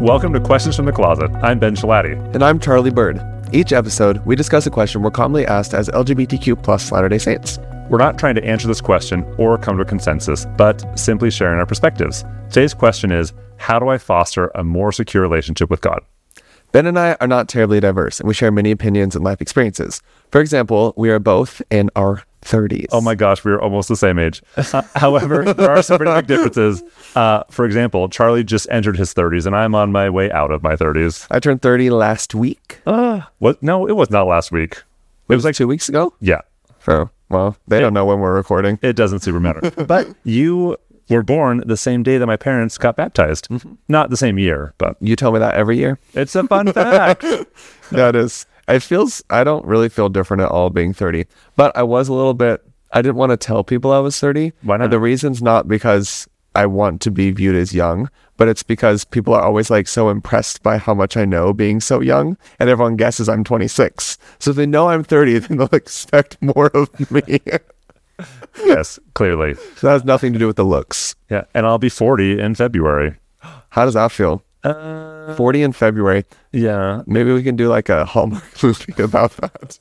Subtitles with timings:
[0.00, 1.30] Welcome to Questions from the Closet.
[1.42, 2.14] I'm Ben Schilaty.
[2.34, 3.20] And I'm Charlie Bird.
[3.52, 7.58] Each episode, we discuss a question we're commonly asked as LGBTQ plus Latter day Saints.
[7.90, 11.58] We're not trying to answer this question or come to a consensus, but simply sharing
[11.58, 12.24] our perspectives.
[12.48, 16.00] Today's question is How do I foster a more secure relationship with God?
[16.72, 20.00] Ben and I are not terribly diverse, and we share many opinions and life experiences.
[20.30, 22.86] For example, we are both in our 30s.
[22.92, 24.42] Oh my gosh, we are almost the same age.
[24.72, 26.82] Uh, however, there are some pretty big differences.
[27.16, 30.62] Uh, for example, Charlie just entered his 30s, and I'm on my way out of
[30.62, 31.26] my 30s.
[31.28, 32.80] I turned 30 last week.
[32.86, 33.60] Uh, what?
[33.62, 34.74] No, it was not last week.
[34.74, 36.14] It, it was like two weeks ago?
[36.20, 36.42] Yeah.
[36.84, 38.78] So, well, they it, don't know when we're recording.
[38.80, 39.70] It doesn't super matter.
[39.86, 40.76] but you
[41.08, 43.48] were born the same day that my parents got baptized.
[43.48, 43.74] Mm-hmm.
[43.88, 44.96] Not the same year, but.
[45.00, 45.98] You tell me that every year?
[46.14, 47.22] It's a fun fact.
[47.90, 48.46] that is.
[48.70, 52.12] It feels, I don't really feel different at all being 30, but I was a
[52.12, 54.52] little bit, I didn't want to tell people I was 30.
[54.62, 54.84] Why not?
[54.84, 59.04] And the reason's not because I want to be viewed as young, but it's because
[59.04, 62.68] people are always like so impressed by how much I know being so young, and
[62.68, 64.18] everyone guesses I'm 26.
[64.38, 67.40] So if they know I'm 30, then they'll expect more of me.
[68.64, 69.54] yes, clearly.
[69.76, 71.14] So that has nothing to do with the looks.
[71.28, 73.16] Yeah, and I'll be 40 in February.
[73.70, 74.42] How does that feel?
[74.62, 76.24] Uh, 40 in February.
[76.52, 77.02] Yeah.
[77.06, 79.78] Maybe we can do like a Hallmark movie about that.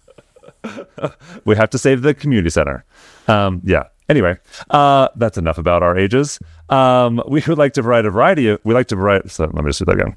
[1.46, 2.86] we have to save the community center.
[3.28, 3.84] Um, yeah.
[4.08, 4.38] Anyway,
[4.72, 6.40] uh, that's enough about our ages.
[6.70, 9.64] Um, we would like to provide a variety of, we like to provide, so let
[9.64, 10.16] me just do that again.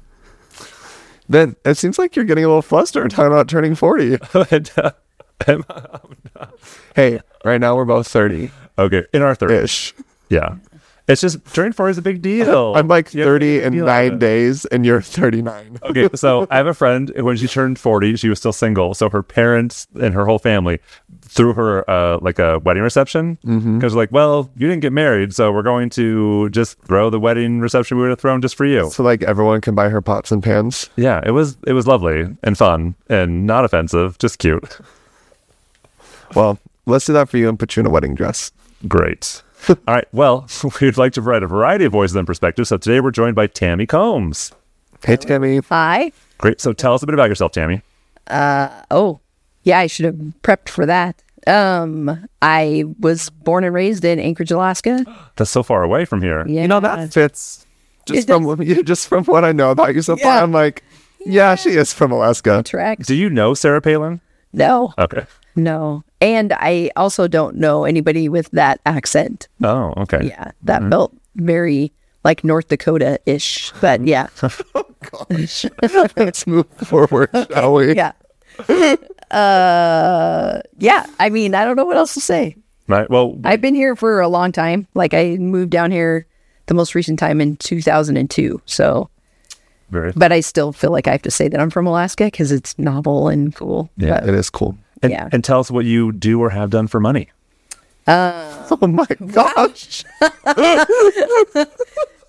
[1.29, 4.17] Ben, it seems like you're getting a little flustered talking about turning 40.
[6.95, 8.49] hey, right now we're both 30.
[8.79, 9.63] Okay, in our 30s.
[9.63, 9.93] Ish.
[10.29, 10.55] Yeah.
[11.07, 12.73] It's just turning 40 is a big deal.
[12.77, 15.79] I'm like 30 in nine days, and you're 39.
[15.83, 17.11] okay, so I have a friend.
[17.17, 18.93] When she turned 40, she was still single.
[18.93, 20.79] So her parents and her whole family
[21.21, 23.97] threw her uh, like a wedding reception because mm-hmm.
[23.97, 27.97] like, well, you didn't get married, so we're going to just throw the wedding reception
[27.97, 28.89] we would have thrown just for you.
[28.89, 30.89] So like everyone can buy her pots and pans.
[30.95, 34.79] Yeah, it was it was lovely and fun and not offensive, just cute.
[36.33, 38.51] Well, let's do that for you and put you in a wedding dress.
[38.87, 39.42] Great.
[39.69, 40.07] All right.
[40.11, 40.47] Well,
[40.81, 42.69] we'd like to provide a variety of voices and perspectives.
[42.69, 44.51] So today we're joined by Tami Combs.
[45.05, 45.63] Hey, Tami.
[45.69, 46.11] Hi.
[46.37, 46.61] Great.
[46.61, 47.81] So tell us a bit about yourself, Tami.
[48.27, 49.19] Uh oh,
[49.63, 49.79] yeah.
[49.79, 51.21] I should have prepped for that.
[51.45, 55.05] Um, I was born and raised in Anchorage, Alaska.
[55.35, 56.47] That's so far away from here.
[56.47, 56.61] Yeah.
[56.61, 57.65] You know that fits.
[58.05, 60.83] Just from just from what I know about you so far, I'm like,
[61.19, 62.63] yeah, yeah she is from Alaska.
[62.63, 63.07] Tracks.
[63.07, 64.21] Do you know Sarah Palin?
[64.53, 64.93] No.
[64.97, 65.25] Okay.
[65.55, 66.03] No.
[66.23, 69.49] And I also don't know anybody with that accent.
[69.61, 70.27] Oh, okay.
[70.27, 70.51] Yeah.
[70.63, 70.89] That mm-hmm.
[70.89, 71.91] felt very
[72.23, 73.73] like North Dakota ish.
[73.81, 74.27] But yeah.
[74.41, 74.85] oh,
[75.29, 75.65] gosh.
[76.15, 77.95] Let's move forward, shall we?
[77.95, 78.13] Yeah.
[79.29, 81.05] Uh, yeah.
[81.19, 82.55] I mean, I don't know what else to say.
[82.87, 83.09] Right.
[83.09, 84.87] Well, I've been here for a long time.
[84.93, 86.25] Like, I moved down here
[86.67, 88.61] the most recent time in 2002.
[88.65, 89.09] So,
[89.89, 90.13] very.
[90.15, 92.79] But I still feel like I have to say that I'm from Alaska because it's
[92.79, 93.89] novel and cool.
[93.97, 94.77] Yeah, but, it is cool.
[95.03, 95.29] And, yeah.
[95.31, 97.29] and tell us what you do or have done for money.
[98.07, 100.03] Uh, oh my gosh.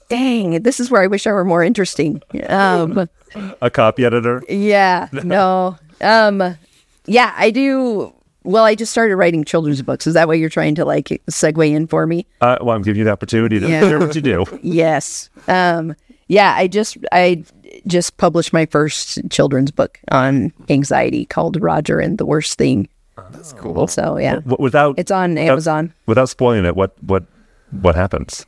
[0.09, 2.21] Dang, this is where I wish I were more interesting.
[2.49, 3.09] Um,
[3.63, 4.43] a copy editor?
[4.49, 5.79] Yeah, no.
[6.01, 6.57] Um,
[7.07, 8.13] yeah, I do.
[8.43, 10.07] Well, I just started writing children's books.
[10.07, 12.27] Is that what you're trying to like segue in for me?
[12.43, 13.81] Uh, well, I'm giving you the opportunity to Yeah.
[13.81, 14.45] share what you do.
[14.63, 15.31] Yes.
[15.49, 15.97] Um,
[16.29, 17.43] yeah, I just I
[17.87, 22.89] just published my first children's book on anxiety called Roger and the Worst Thing.
[23.31, 23.87] That's cool.
[23.87, 25.93] So yeah, W- without it's on without- Amazon.
[26.07, 27.25] Without spoiling it, what what
[27.81, 28.45] what happens?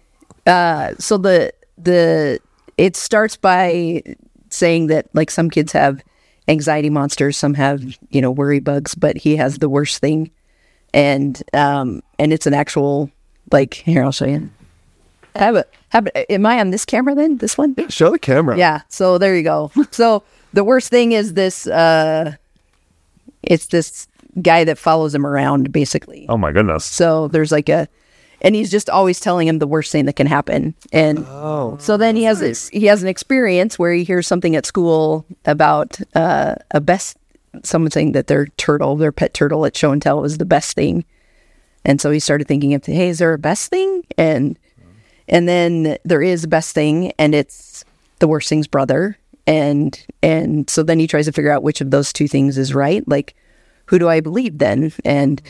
[0.47, 2.38] Uh, so the the
[2.78, 4.03] it starts by
[4.50, 6.03] saying that like some kids have
[6.48, 10.31] anxiety monsters, some have you know worry bugs, but he has the worst thing,
[10.94, 13.10] and um and it's an actual
[13.53, 14.50] like here I'll show you.
[15.38, 15.72] Have it.
[15.91, 16.26] Have it.
[16.30, 17.36] Am I on this camera then?
[17.38, 17.74] This one?
[17.88, 18.56] Show the camera.
[18.58, 18.82] Yeah.
[18.88, 19.70] So there you go.
[19.91, 21.66] So the worst thing is this.
[21.66, 22.32] uh
[23.42, 24.08] It's this
[24.42, 26.26] guy that follows him around, basically.
[26.28, 26.84] Oh my goodness.
[26.84, 27.88] So there's like a,
[28.42, 30.74] and he's just always telling him the worst thing that can happen.
[30.92, 31.78] And Oh.
[31.80, 35.24] so then he has this, he has an experience where he hears something at school
[35.47, 37.16] about uh, a best,
[37.62, 40.74] someone saying that their turtle, their pet turtle at show and tell is the best
[40.74, 41.04] thing.
[41.84, 44.04] And so he started thinking of, hey, is there a best thing?
[44.18, 44.59] And
[45.28, 47.84] and then there is a best thing, and it's
[48.18, 49.18] the worst thing's brother.
[49.46, 52.74] And and so then he tries to figure out which of those two things is
[52.74, 53.06] right.
[53.06, 53.34] Like,
[53.86, 54.92] who do I believe then?
[55.04, 55.40] And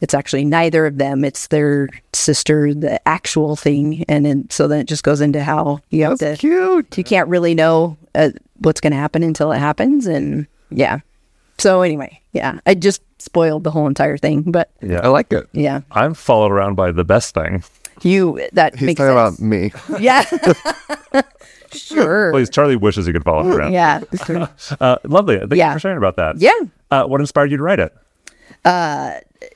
[0.00, 1.24] it's actually neither of them.
[1.24, 4.04] It's their sister, the actual thing.
[4.08, 6.96] And then so then it just goes into how you have That's to cute.
[6.96, 10.06] you can't really know uh, what's going to happen until it happens.
[10.06, 11.00] And yeah.
[11.58, 15.00] So anyway, yeah, I just spoiled the whole entire thing, but Yeah.
[15.02, 15.48] I like it.
[15.52, 15.80] yeah.
[15.90, 17.64] I'm followed around by the best thing.
[18.04, 19.38] You that He's makes talking sense.
[19.38, 19.72] about me.
[20.00, 21.22] yeah.
[21.72, 22.32] sure.
[22.32, 23.72] Please, Charlie wishes he could follow it around.
[23.72, 24.00] Yeah.
[24.80, 25.38] Uh, lovely.
[25.38, 25.68] Thank Yeah.
[25.70, 26.38] you for sharing about that.
[26.38, 26.52] Yeah.
[26.90, 27.94] Uh, what inspired you to write it?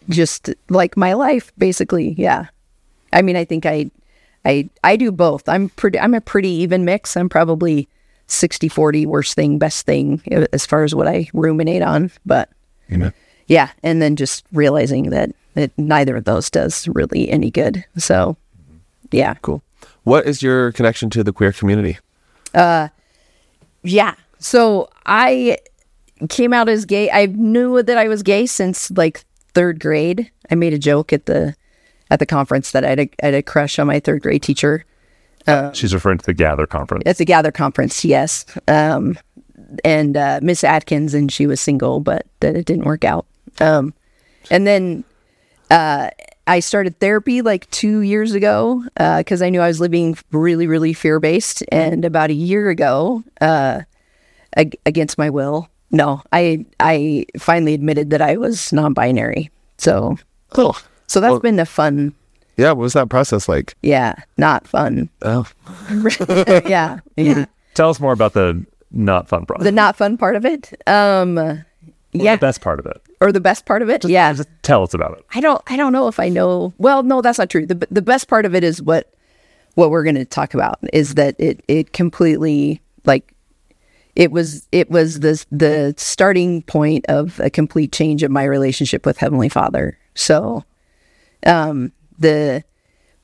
[0.09, 2.47] just like my life basically yeah
[3.13, 3.91] i mean i think i
[4.47, 7.87] i i do both i'm pretty i'm a pretty even mix i'm probably
[8.29, 12.49] 60 40 worst thing best thing uh, as far as what i ruminate on but
[13.47, 18.37] yeah and then just realizing that that neither of those does really any good so
[19.11, 19.63] yeah Cool.
[20.05, 21.99] What is your connection to the queer community?
[22.53, 22.89] Uh,
[23.83, 24.15] Yeah.
[24.39, 25.59] So I
[26.29, 27.11] came out as gay.
[27.11, 29.25] I knew that I was gay since like
[29.55, 30.31] third grade.
[30.51, 31.55] I made a joke at the
[32.11, 34.43] at the conference that I had a, I had a crush on my third grade
[34.43, 34.85] teacher
[35.73, 37.05] She's referring to the Gather conference.
[37.07, 38.05] It's the Gather conference.
[38.05, 39.19] Yes, um,
[39.85, 43.27] and uh, Miss Atkins, and she was single, but that it didn't work out.
[43.61, 43.93] Um,
[44.51, 45.05] and then
[45.75, 46.11] uh,
[46.47, 50.93] I started therapy like two years ago because I knew I was living really, really
[50.93, 51.63] fear based.
[51.73, 53.83] And about a year ago, uh,
[54.57, 59.51] ag- against my will, no, I I finally admitted that I was non-binary.
[59.79, 60.17] So
[60.51, 60.77] Cool.
[61.07, 62.13] so that's Well- been a fun,
[62.57, 62.69] Yeah.
[62.73, 63.75] What was that process like?
[63.83, 65.09] yeah, not fun.
[65.23, 65.47] Oh,
[66.67, 67.47] yeah, yeah.
[67.75, 69.65] Tell us more about the not fun process.
[69.65, 70.73] The not fun part of it.
[70.87, 71.37] Um,
[72.13, 73.01] yeah, the best part of it.
[73.21, 74.05] Or the best part of it.
[74.05, 75.25] yeah, Just tell us about it.
[75.35, 76.73] I don't I don't know if I know.
[76.79, 77.67] Well, no, that's not true.
[77.67, 79.13] The the best part of it is what
[79.75, 83.35] what we're going to talk about is that it it completely like
[84.15, 89.05] it was it was the the starting point of a complete change of my relationship
[89.05, 89.99] with Heavenly Father.
[90.15, 90.65] So
[91.47, 92.63] um the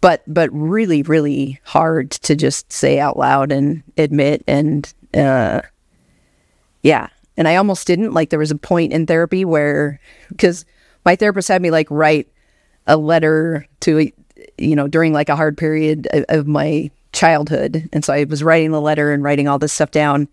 [0.01, 5.61] but but really really hard to just say out loud and admit and uh
[6.83, 7.09] yeah.
[7.41, 8.13] And I almost didn't.
[8.13, 9.99] Like there was a point in therapy where,
[10.29, 10.67] because
[11.07, 12.29] my therapist had me like write
[12.87, 14.13] a letter to,
[14.59, 17.89] you know, during like a hard period of, of my childhood.
[17.95, 20.29] And so I was writing the letter and writing all this stuff down.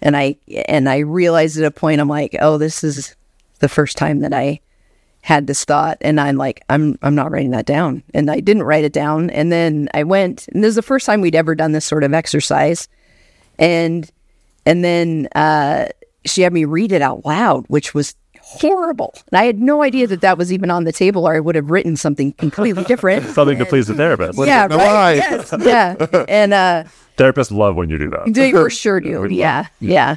[0.00, 0.36] And I,
[0.68, 3.16] and I realized at a point, I'm like, oh, this is
[3.58, 4.60] the first time that I
[5.22, 5.98] had this thought.
[6.00, 8.04] And I'm like, I'm, I'm not writing that down.
[8.14, 9.30] And I didn't write it down.
[9.30, 12.04] And then I went, and this is the first time we'd ever done this sort
[12.04, 12.86] of exercise.
[13.58, 14.08] And,
[14.64, 15.86] and then uh,
[16.26, 18.14] she had me read it out loud, which was
[18.46, 19.12] horrible.
[19.32, 21.56] And I had no idea that that was even on the table, or I would
[21.56, 23.26] have written something completely different.
[23.34, 24.38] Something to please the therapist.
[24.38, 24.86] yeah, know right.
[24.86, 25.12] why.
[25.14, 26.84] Yes, yeah, and uh,
[27.16, 28.32] Therapists love when you do that.
[28.32, 29.26] they for sure do.
[29.30, 30.16] Yeah, yeah.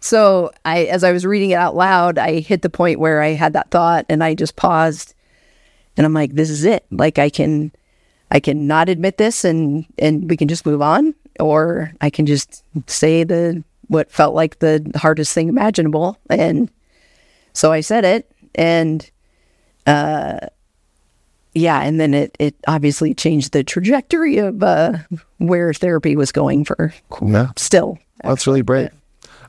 [0.00, 3.30] So I, as I was reading it out loud, I hit the point where I
[3.30, 5.14] had that thought, and I just paused,
[5.96, 6.84] and I'm like, "This is it.
[6.90, 7.72] Like I can,
[8.30, 12.26] I can not admit this, and and we can just move on, or I can
[12.26, 16.70] just say the what felt like the hardest thing imaginable." And
[17.52, 19.08] so I said it, and
[19.86, 20.38] uh,
[21.54, 24.98] yeah, and then it it obviously changed the trajectory of uh,
[25.38, 26.92] where therapy was going for
[27.22, 27.48] yeah.
[27.56, 27.98] still.
[28.22, 28.90] That's really brave.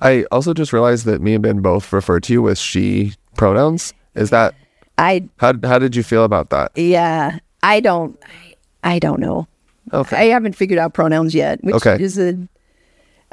[0.01, 3.93] I also just realized that me and Ben both refer to you with she pronouns.
[4.15, 4.55] Is that
[4.97, 6.71] I how how did you feel about that?
[6.75, 8.17] yeah, I don't
[8.83, 9.47] I, I don't know.
[9.91, 10.15] Okay.
[10.17, 12.01] I haven't figured out pronouns yet, which Okay.
[12.01, 12.37] is a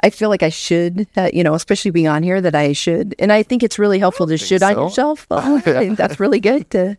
[0.03, 3.15] I feel like I should, uh, you know, especially being on here, that I should,
[3.17, 4.83] and I think it's really helpful to should on so.
[4.83, 5.25] yourself.
[5.31, 6.69] I think that's really good.
[6.71, 6.97] To,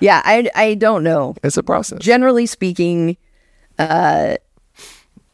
[0.00, 1.34] yeah, I I don't know.
[1.42, 2.00] It's a process.
[2.00, 3.16] Generally speaking,
[3.78, 4.36] uh,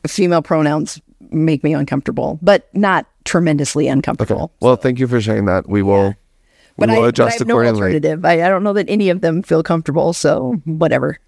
[0.07, 3.93] female pronouns make me uncomfortable, but not tremendously Okay.
[3.93, 4.53] uncomfortable.
[4.61, 5.69] Well, thank you for sharing that.
[5.69, 6.15] We will
[6.77, 7.83] we But will I, but I adjust have no accordingly.
[7.83, 8.25] alternative.
[8.25, 11.19] I, I don't know that any of them feel comfortable, so whatever.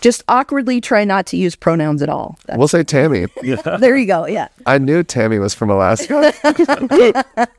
[0.00, 2.38] Just awkwardly try not to use pronouns at all.
[2.46, 3.28] That's- We'll say Tami.
[3.80, 4.26] there you go.
[4.26, 4.48] Yeah.
[4.66, 6.32] I knew Tami was from Alaska.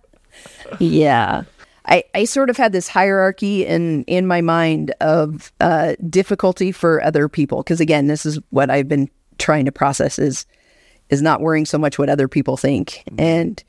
[0.79, 1.43] Yeah.
[1.85, 7.03] I, I sort of had this hierarchy in in my mind of uh, difficulty for
[7.03, 10.45] other people because again this is what I've been trying to process is
[11.09, 13.61] is not worrying so much what other people think and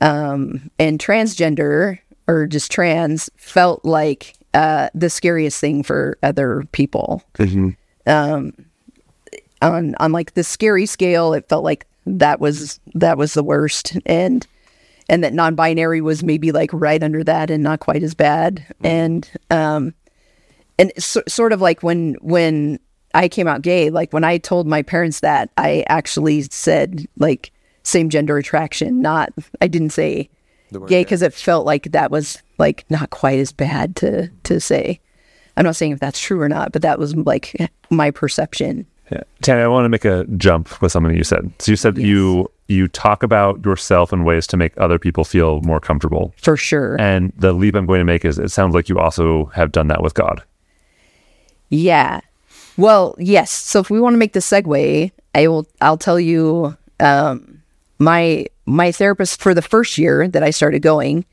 [0.00, 7.22] um and transgender or just trans felt like uh, the scariest thing for other people
[8.06, 8.52] um
[9.60, 13.96] on on like the scary scale it felt like that was that was the worst.
[14.06, 14.46] And
[15.08, 18.64] and that non-binary was maybe like right under that and not quite as bad.
[18.82, 19.94] And um
[20.78, 22.78] and so, sort of like when when
[23.14, 27.52] i came out gay like when i told my parents that i actually said like
[27.82, 29.30] same gender attraction not
[29.60, 30.30] i didn't say
[30.86, 34.98] gay because it felt like that was like not quite as bad to to say
[35.56, 37.54] i'm not saying if that's true or not but that was like
[37.90, 39.22] my perception Yeah.
[39.42, 41.52] Tami, I want to make a jump with something you said.
[41.58, 45.24] So you said that you you talk about yourself in ways to make other people
[45.24, 46.32] feel more comfortable.
[46.40, 49.46] for sure And the leap I'm going to make is it sounds like you also
[49.54, 50.42] have done that with God.
[51.68, 52.20] Yeah.
[52.78, 53.50] Well, yes.
[53.50, 55.66] So if we want to make the segue, I will.
[55.80, 56.76] I'll tell you.
[57.00, 57.62] Um,
[57.98, 61.24] my my therapist for the first year that I started going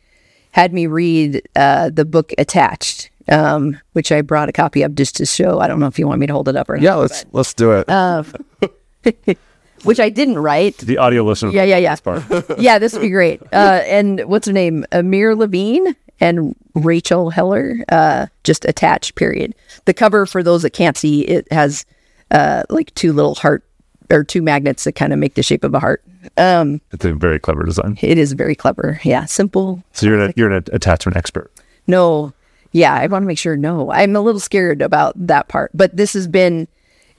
[0.51, 5.15] had me read uh, the book Attached, um, which I brought a copy of just
[5.17, 5.59] to show.
[5.59, 7.00] I don't know if you want me to hold it up or Yeah, not.
[7.00, 7.89] let's let's do it.
[7.89, 8.24] Uh,
[9.83, 10.77] which I didn't write.
[10.79, 11.51] The audio listener.
[11.51, 11.95] Yeah, yeah, yeah.
[11.95, 12.24] Part.
[12.59, 13.41] yeah, this would be great.
[13.53, 14.86] Uh, and what's her name?
[14.91, 17.77] Amir Levine and Rachel Heller.
[17.89, 19.15] Uh, just attached.
[19.15, 19.55] Period.
[19.86, 21.86] The cover for those that can't see, it has
[22.31, 23.63] uh, like two little heart
[24.12, 26.03] or two magnets that kind of make the shape of a heart.
[26.36, 27.98] Um, It's a very clever design.
[28.01, 29.00] it is very clever.
[29.03, 29.81] Yeah, simple.
[29.93, 31.51] So you're an, you're an attachment expert.
[31.88, 32.33] No,
[32.71, 33.55] yeah, I want to make sure.
[33.55, 36.67] No, I'm a little scared about that part, but this has been.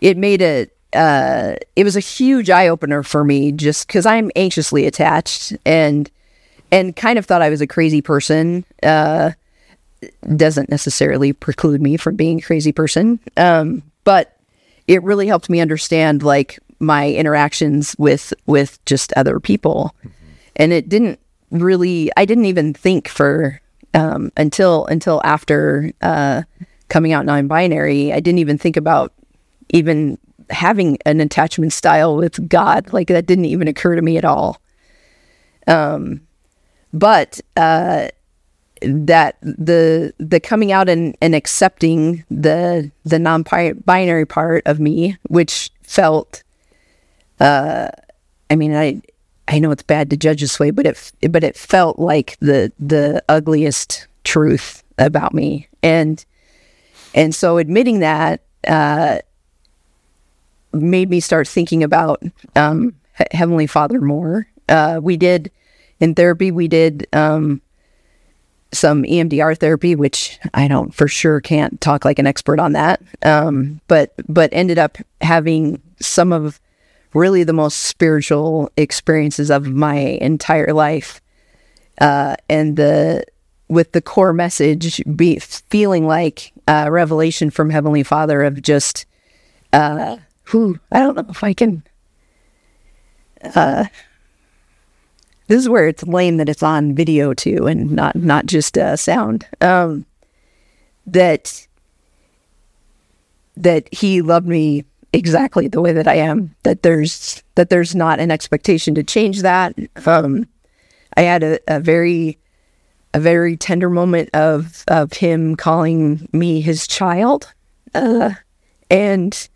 [0.00, 0.68] It made a.
[0.92, 6.10] Uh, it was a huge eye opener for me, just because I'm anxiously attached and
[6.72, 8.64] and kind of thought I was a crazy person.
[8.82, 9.32] Uh,
[10.34, 14.36] doesn't necessarily preclude me from being a crazy person, um, but
[14.88, 19.94] it really helped me understand like my interactions with with just other people
[20.56, 23.60] and it didn't really i didn't even think for
[23.94, 26.42] um, until until after uh,
[26.88, 29.12] coming out non-binary i didn't even think about
[29.70, 30.18] even
[30.50, 32.92] having an attachment style with god.
[32.92, 34.60] Like that didn't even occur to me at all.
[35.66, 36.22] Um,
[36.92, 38.08] but uh,
[38.82, 45.70] that the the coming out and, and accepting the the non-binary part of me which
[45.82, 46.42] felt
[47.40, 47.88] uh
[48.48, 48.98] i mean i
[49.50, 52.72] i know it's bad to judge this way but it but it felt like the
[52.78, 56.24] the ugliest truth about me and
[57.14, 59.18] and so admitting that uh
[60.72, 62.22] made me start thinking about
[62.56, 62.94] um
[63.32, 65.50] heavenly father more uh we did
[65.98, 67.60] in therapy we did um
[68.72, 73.02] some EMDR therapy, which I don't for sure can't talk like an expert on that.
[73.22, 76.60] Um, but but ended up having some of
[77.14, 81.20] really the most spiritual experiences of my entire life,
[82.00, 83.24] uh, and the
[83.68, 89.06] with the core message be feeling like a revelation from Heavenly Father of just
[89.72, 91.84] uh, who I don't know if I can.
[93.54, 93.86] Uh,
[95.46, 98.96] this is where it's lame that it's on video too and not not just uh,
[98.96, 100.06] sound um
[101.06, 101.66] that
[103.56, 108.20] that he loved me exactly the way that i am that there's that there's not
[108.20, 109.74] an expectation to change that
[110.06, 110.46] um
[111.16, 112.38] i had a, a very
[113.12, 117.52] a very tender moment of of him calling me his child
[117.94, 118.30] uh
[118.90, 119.48] and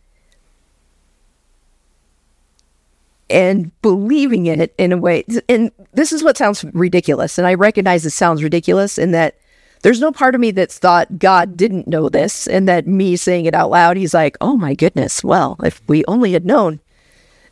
[3.30, 5.24] and believing it in a way.
[5.48, 7.38] And this is what sounds ridiculous.
[7.38, 9.36] And I recognize it sounds ridiculous in that
[9.84, 13.44] there's no part of me that's thought God didn't know this and that me saying
[13.44, 16.80] it out loud, he's like, oh my goodness, well, if we only had known.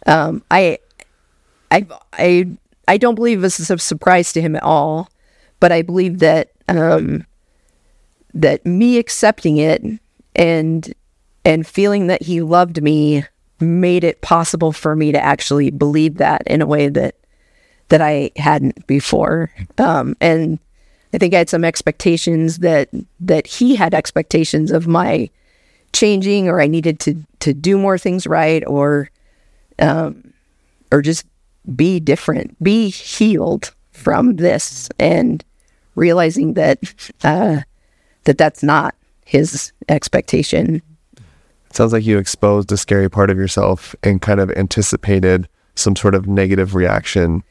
[0.07, 0.79] Um, I,
[1.71, 2.49] I, I,
[2.89, 5.11] I don't believe this is a surprise to him at all,
[5.61, 7.27] but I believe that, um,
[8.33, 9.83] that me accepting it
[10.35, 10.95] and,
[11.45, 13.27] and feeling that he loved me
[13.61, 17.15] made it possible for me to actually believe that in a way that
[17.91, 19.51] that I hadn't before.
[19.77, 20.59] Um, and
[21.13, 22.89] I think I had some expectations that
[23.21, 25.29] that he had expectations of my
[25.93, 29.11] changing, or I needed to to do more things right, or
[29.79, 30.33] um,
[30.91, 31.27] or just
[31.77, 35.45] be different, be healed from this, and
[35.95, 36.79] realizing that
[37.25, 37.61] uh,
[38.25, 40.83] that that's not his expectation.
[41.17, 45.97] It Sounds like you exposed a scary part of yourself and kind of anticipated some
[45.97, 47.43] sort of negative reaction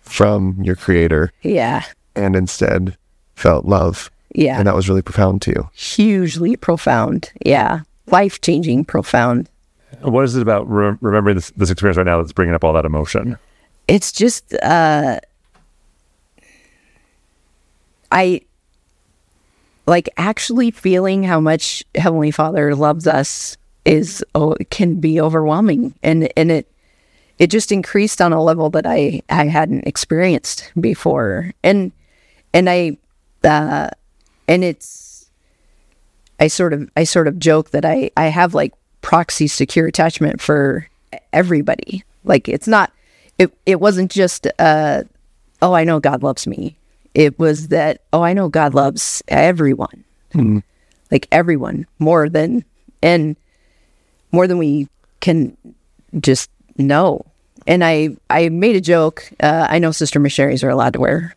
[0.00, 1.84] from your creator Yeah,
[2.14, 2.96] and instead
[3.40, 4.10] felt love.
[4.34, 4.58] yeah.
[4.58, 5.70] And that was really profound to you.
[5.72, 7.32] hugely profound.
[7.44, 7.80] Yeah.
[8.06, 9.48] Life changing, profound.
[10.02, 12.72] What is it about re- remembering this, this experience right now that's bringing up all
[12.74, 13.36] that emotion?
[13.88, 15.18] It's just, uh,
[18.12, 18.42] I
[19.86, 25.94] like actually feeling how much Heavenly Father loves us is, oh, it can be overwhelming.
[26.02, 26.70] And, and it,
[27.38, 31.52] it just increased on a level that I, I hadn't experienced before.
[31.64, 31.90] And,
[32.52, 32.98] and I,
[33.44, 33.90] uh,
[34.48, 35.30] and it's,
[36.40, 40.40] I sort of I sort of joke that I I have like proxy secure attachment
[40.40, 40.88] for
[41.32, 42.02] everybody.
[42.24, 42.92] Like it's not
[43.38, 45.02] it it wasn't just uh
[45.60, 46.76] oh I know God loves me.
[47.14, 50.04] It was that oh I know God loves everyone.
[51.10, 52.64] Like everyone more than
[53.02, 53.36] and
[54.32, 54.88] more than we
[55.20, 55.56] can
[56.20, 57.26] just know.
[57.66, 59.30] And I I made a joke.
[59.40, 61.34] Uh, I know sister missionaries are allowed to wear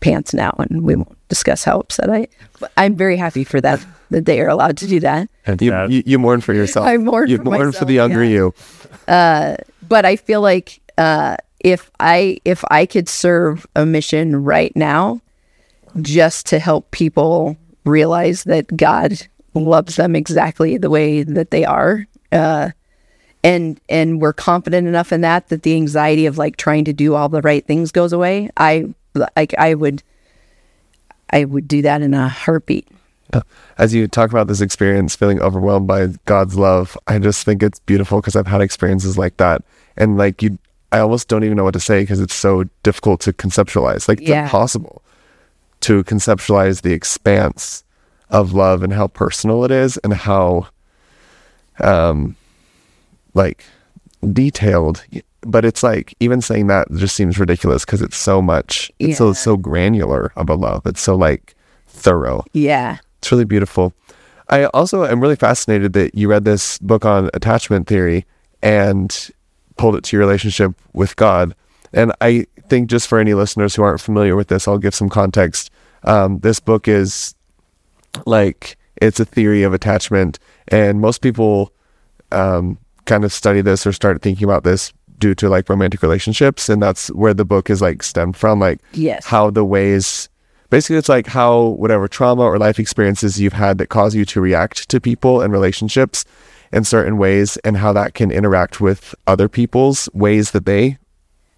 [0.00, 2.28] pants now, and we won't discuss how upset I.
[2.76, 5.30] I'm very happy for that that they are allowed to do that.
[5.46, 5.92] And You, sad.
[5.92, 6.86] you, you mourn for yourself.
[6.86, 8.30] I mourn you for mourn for the younger yeah.
[8.30, 8.54] you.
[9.88, 15.22] but I feel like uh, if I if I could serve a mission right now,
[16.02, 22.06] just to help people realize that God loves them exactly the way that they are,
[22.32, 22.70] uh,
[23.42, 27.14] and and we're confident enough in that that the anxiety of like trying to do
[27.14, 28.50] all the right things goes away.
[28.56, 28.92] I
[29.36, 30.02] like I would
[31.30, 32.88] I would do that in a heartbeat.
[33.78, 37.78] As you talk about this experience, feeling overwhelmed by God's love, I just think it's
[37.78, 39.62] beautiful because I've had experiences like that,
[39.96, 40.58] and like you,
[40.90, 44.08] I almost don't even know what to say because it's so difficult to conceptualize.
[44.08, 44.44] Like it's Yeah.
[44.44, 45.02] impossible
[45.82, 47.84] to conceptualize the expanse
[48.30, 50.66] of love and how personal it is and how,
[51.78, 52.34] um,
[53.34, 53.64] like
[54.32, 55.04] detailed.
[55.42, 58.90] But it's like even saying that just seems ridiculous because it's so much.
[58.98, 59.32] It's so Yeah.
[59.34, 60.82] so granular of a love.
[60.86, 61.54] It's so like
[61.88, 62.44] thorough.
[62.52, 62.98] Yeah.
[63.18, 63.92] It's really beautiful.
[64.48, 68.26] I also am really fascinated that you read this book on attachment theory
[68.62, 69.30] and
[69.76, 71.54] pulled it to your relationship with God.
[71.92, 75.08] And I think just for any listeners who aren't familiar with this, I'll give some
[75.08, 75.70] context.
[76.04, 77.34] Um, this book is
[78.26, 81.72] like it's a theory of attachment, and most people
[82.32, 86.68] um, kind of study this or start thinking about this due to like romantic relationships,
[86.68, 88.58] and that's where the book is like stemmed from.
[88.58, 89.26] Like Yes.
[89.26, 90.28] how the ways
[90.70, 94.40] basically it's like how whatever trauma or life experiences you've had that cause you to
[94.40, 96.24] react to people and relationships
[96.72, 100.96] in certain ways and how that can interact with other people's ways that they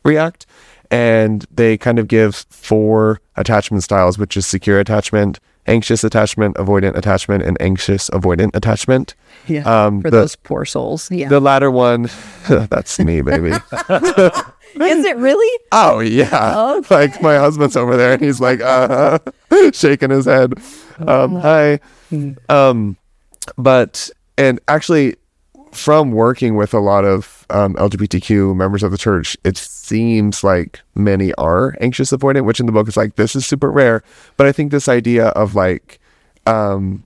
[0.05, 0.47] react
[0.91, 6.97] and they kind of give four attachment styles which is secure attachment anxious attachment avoidant
[6.97, 9.15] attachment and anxious avoidant attachment
[9.47, 9.63] Yeah.
[9.87, 11.11] um For the, those poor souls.
[11.11, 11.29] Yeah.
[11.29, 12.09] the latter one
[12.49, 13.51] that's me baby
[14.75, 15.61] Is it really?
[15.71, 16.59] Oh yeah.
[16.79, 16.95] Okay.
[16.95, 19.19] Like my husband's over there and he's like uh
[19.73, 20.55] shaking his head.
[21.07, 21.79] Um hi.
[22.49, 22.97] Um
[23.59, 25.17] but and actually
[25.73, 30.81] from working with a lot of um, LGBTQ members of the church, it seems like
[30.95, 34.03] many are anxious avoidant, which in the book is like this is super rare.
[34.37, 35.99] But I think this idea of like
[36.47, 37.05] um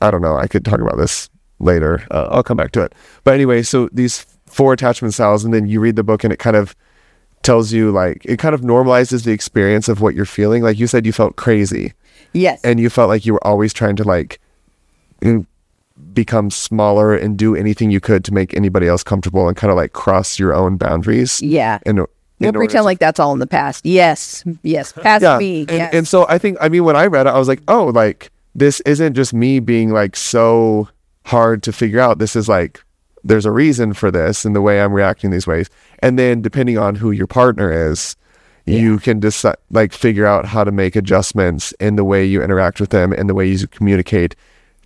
[0.00, 0.36] I don't know.
[0.36, 2.06] I could talk about this later.
[2.10, 2.94] Uh, I'll come back to it.
[3.24, 6.38] But anyway, so these four attachment styles, and then you read the book, and it
[6.38, 6.76] kind of
[7.42, 10.62] tells you like it kind of normalizes the experience of what you're feeling.
[10.62, 11.94] Like you said, you felt crazy,
[12.32, 12.60] Yes.
[12.64, 14.40] and you felt like you were always trying to like
[16.12, 19.76] become smaller and do anything you could to make anybody else comfortable, and kind of
[19.76, 21.40] like cross your own boundaries.
[21.42, 21.78] yeah.
[21.86, 22.06] And
[22.40, 23.84] We'll pretend like that's all in the past.
[23.84, 24.44] Yes.
[24.62, 24.92] Yes.
[24.92, 25.62] Past me.
[25.62, 25.92] And, yes.
[25.92, 28.30] and so I think, I mean, when I read it, I was like, oh, like
[28.54, 30.88] this isn't just me being like so
[31.24, 32.20] hard to figure out.
[32.20, 32.80] This is like,
[33.24, 35.68] there's a reason for this and the way I'm reacting these ways.
[35.98, 38.14] And then depending on who your partner is,
[38.66, 42.80] you can decide, like, figure out how to make adjustments in the way you interact
[42.80, 44.36] with them and the way you communicate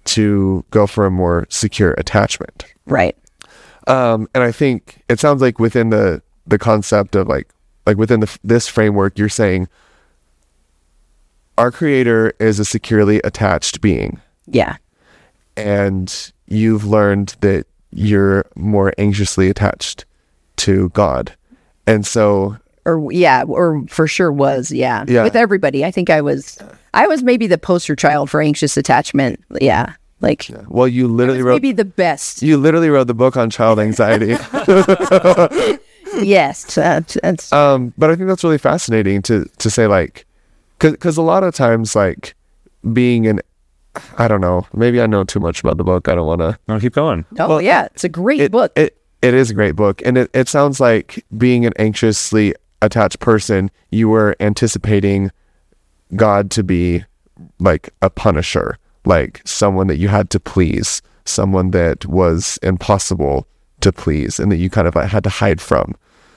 [0.05, 2.65] to go for a more secure attachment.
[2.87, 3.17] right.
[3.89, 7.49] Um, and I think it sounds like within the the concept of like
[7.85, 9.67] like within the, this framework, you're saying
[11.59, 14.77] our creator is a securely attached being, Yeah.
[15.57, 20.05] and you've learned that you're more anxiously attached
[20.59, 21.35] to God,
[21.87, 25.05] and so Or yeah, or for sure was, yeah.
[25.07, 25.23] Yeah.
[25.23, 25.85] With everybody.
[25.85, 26.59] I think I was
[26.95, 29.41] I was maybe the poster child for anxious attachment.
[29.61, 29.95] Yeah.
[30.21, 32.43] Like well, you I was literally wrote maybe the best.
[32.43, 34.37] you literally wrote the book on child anxiety.
[36.23, 36.75] yes.
[36.75, 40.27] That's, that's um, but I think that's really fascinating to to say like,
[40.79, 42.35] because a lot of times like
[42.93, 43.41] being an
[44.17, 44.67] I don't know.
[44.73, 46.09] Maybe I know too much about the book.
[46.09, 46.59] I don't want to.
[46.67, 47.27] No, keep going.
[47.39, 48.73] oh well, yeah, it's a great It, book.
[48.75, 53.21] It it is a great book, and it, it sounds like being an anxiously attached
[53.21, 55.31] person, you were anticipating
[56.15, 57.05] God to be
[57.59, 63.47] like a punisher, like someone that you had to please, someone that was impossible
[63.81, 65.95] to please, and that you kind of like, had to hide from,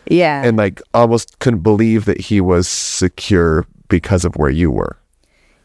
[0.07, 0.43] yeah.
[0.43, 4.97] and like almost couldn't believe that he was secure because of where you were.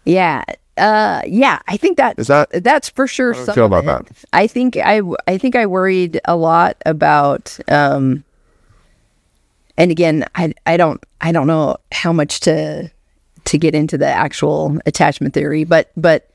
[0.04, 0.44] Yeah.
[0.76, 4.06] Uh yeah, I think that Is that- that's for sure some feel about that?
[4.32, 8.24] I think I I think I worried a lot about um
[9.76, 12.90] and again, I I don't I don't know how much to
[13.44, 16.30] to get into the actual attachment theory, but but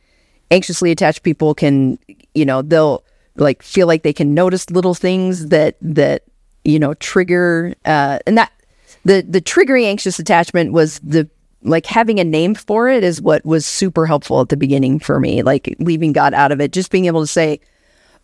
[0.51, 1.97] anxiously attached people can
[2.33, 3.03] you know, they'll
[3.37, 6.23] like feel like they can notice little things that that
[6.63, 8.51] you know trigger uh and that
[9.03, 11.29] the the triggering anxious attachment was the
[11.61, 15.19] like having a name for it is what was super helpful at the beginning for
[15.19, 16.71] me like leaving god out of it.
[16.71, 17.59] Just being able to say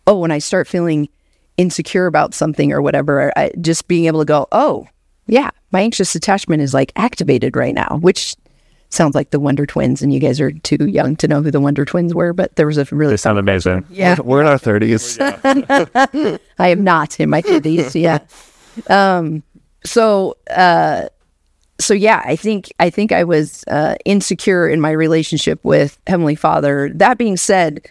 [0.06, 1.08] oh when i start feeling
[1.56, 4.88] insecure about something or whatever I, just being able to go oh
[5.32, 8.36] yeah my anxious attachment is like activated right now which
[8.90, 11.60] sounds like the Wonder Twins, and you guys are too young to know who the
[11.60, 13.86] Wonder Twins were, but there was a really They sound amazing.
[13.88, 14.20] yeah.
[14.22, 16.38] We're in our 30s.
[16.58, 17.94] I am not in my 30s.
[17.98, 18.18] yeah.
[18.94, 19.42] Um.
[19.84, 20.36] So.
[20.50, 21.08] Uh.
[21.80, 26.34] So yeah, I think I think I was uh, insecure in my relationship with Heavenly
[26.36, 26.90] Father.
[26.94, 27.90] That being said,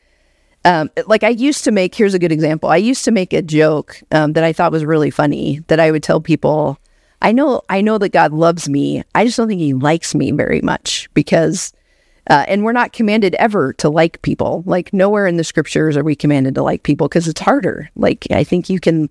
[0.66, 1.96] um, like I used to make.
[1.96, 2.70] Here's a good example.
[2.70, 5.62] I used to make a joke um, that I thought was really funny.
[5.68, 6.78] That I would tell people,
[7.22, 9.04] I know, I know that God loves me.
[9.16, 11.74] I just don't think He likes me very much because.
[12.30, 14.64] Uh, and we're not commanded ever to like people.
[14.68, 17.90] Like nowhere in the scriptures are we commanded to like people because it's harder.
[17.96, 19.10] Like I think you can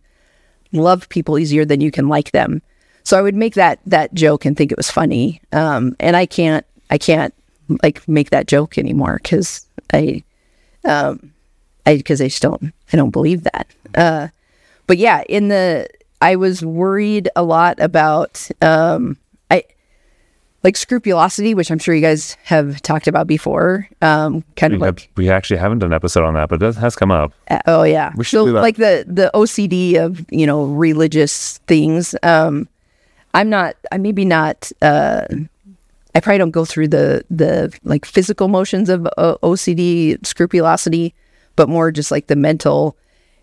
[0.73, 2.63] love people easier than you can like them.
[3.03, 5.41] So I would make that that joke and think it was funny.
[5.53, 7.35] Um, and I can't I can't
[7.83, 10.23] like make that joke anymore because I
[10.85, 11.33] um
[11.87, 13.67] I because I just don't I don't believe that.
[13.95, 14.29] Uh,
[14.87, 15.89] but yeah, in the
[16.21, 19.17] I was worried a lot about um
[19.51, 19.65] I
[20.63, 23.89] like scrupulosity, which I'm sure you guys have talked about before.
[24.03, 26.63] Um, kind We, of have, like we actually haven't done an episode on that, but
[26.63, 27.33] it has come up.
[27.49, 32.15] uh, oh yeah, We should so like the the OCD of you know religious things.
[32.23, 32.69] Um,
[33.33, 33.77] I'm not.
[33.93, 34.71] I maybe not.
[34.83, 35.25] Uh,
[36.15, 41.15] I probably don't go through the the like physical motions of uh, OCD scrupulosity,
[41.57, 42.97] but more just like the mental.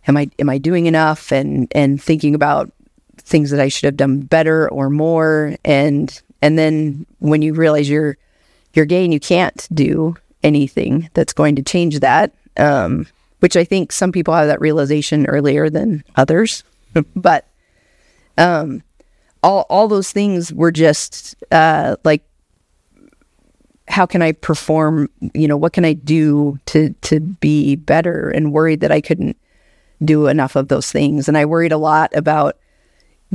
[0.07, 1.31] Am I am I doing enough?
[1.31, 2.71] And and thinking about
[3.17, 5.55] things that I should have done better or more.
[5.65, 8.17] And and then when you realize you're
[8.73, 13.07] you're gay and you can't do anything that's going to change that, um,
[13.39, 16.63] which I think some people have that realization earlier than others.
[17.15, 17.47] but
[18.37, 18.83] um,
[19.43, 22.23] all all those things were just uh, like
[23.89, 25.09] how can I perform?
[25.33, 28.29] You know, what can I do to to be better?
[28.29, 29.37] And worried that I couldn't
[30.03, 31.27] do enough of those things.
[31.27, 32.57] And I worried a lot about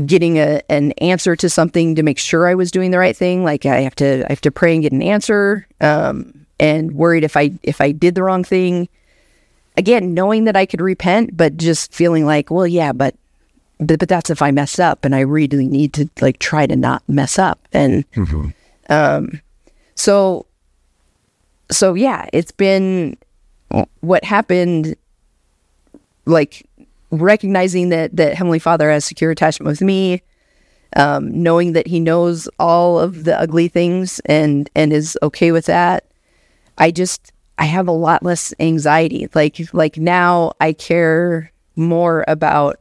[0.07, 3.44] getting a an answer to something to make sure I was doing the right thing.
[3.44, 5.66] Like I have to I have to pray and get an answer.
[5.81, 8.88] Um, and worried if I if I did the wrong thing.
[9.77, 13.16] Again, knowing that I could repent, but just feeling like, well, yeah, but
[13.81, 16.77] but, but that's if I mess up, and I really need to like try to
[16.77, 17.59] not mess up.
[17.72, 18.05] And
[18.88, 19.40] um,
[19.94, 20.46] so
[21.70, 23.16] so yeah, it's been
[24.01, 24.94] what happened.
[26.24, 26.66] Like
[27.11, 30.22] recognizing that that Heavenly Father has secure attachment with me,
[30.96, 35.66] um, knowing that He knows all of the ugly things and and is okay with
[35.66, 36.04] that.
[36.78, 39.28] I just I have a lot less anxiety.
[39.35, 42.78] Like like now I care more about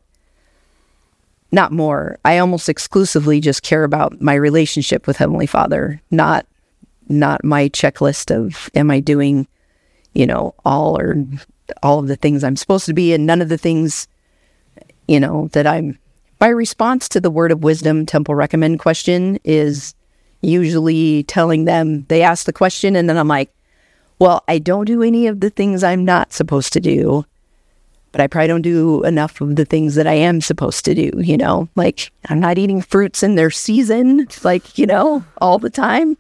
[1.51, 2.17] not more.
[2.23, 6.45] I almost exclusively just care about my relationship with Heavenly Father, not
[7.09, 9.47] not my checklist of am I doing,
[10.13, 11.15] you know, all or
[11.83, 14.07] all of the things I'm supposed to be and none of the things,
[15.07, 15.97] you know, that I'm
[16.39, 19.93] my response to the word of wisdom temple recommend question is
[20.41, 23.53] usually telling them they ask the question and then I'm like,
[24.17, 27.25] well, I don't do any of the things I'm not supposed to do,
[28.11, 31.11] but I probably don't do enough of the things that I am supposed to do,
[31.15, 31.69] you know?
[31.75, 36.17] Like I'm not eating fruits in their season, like, you know, all the time.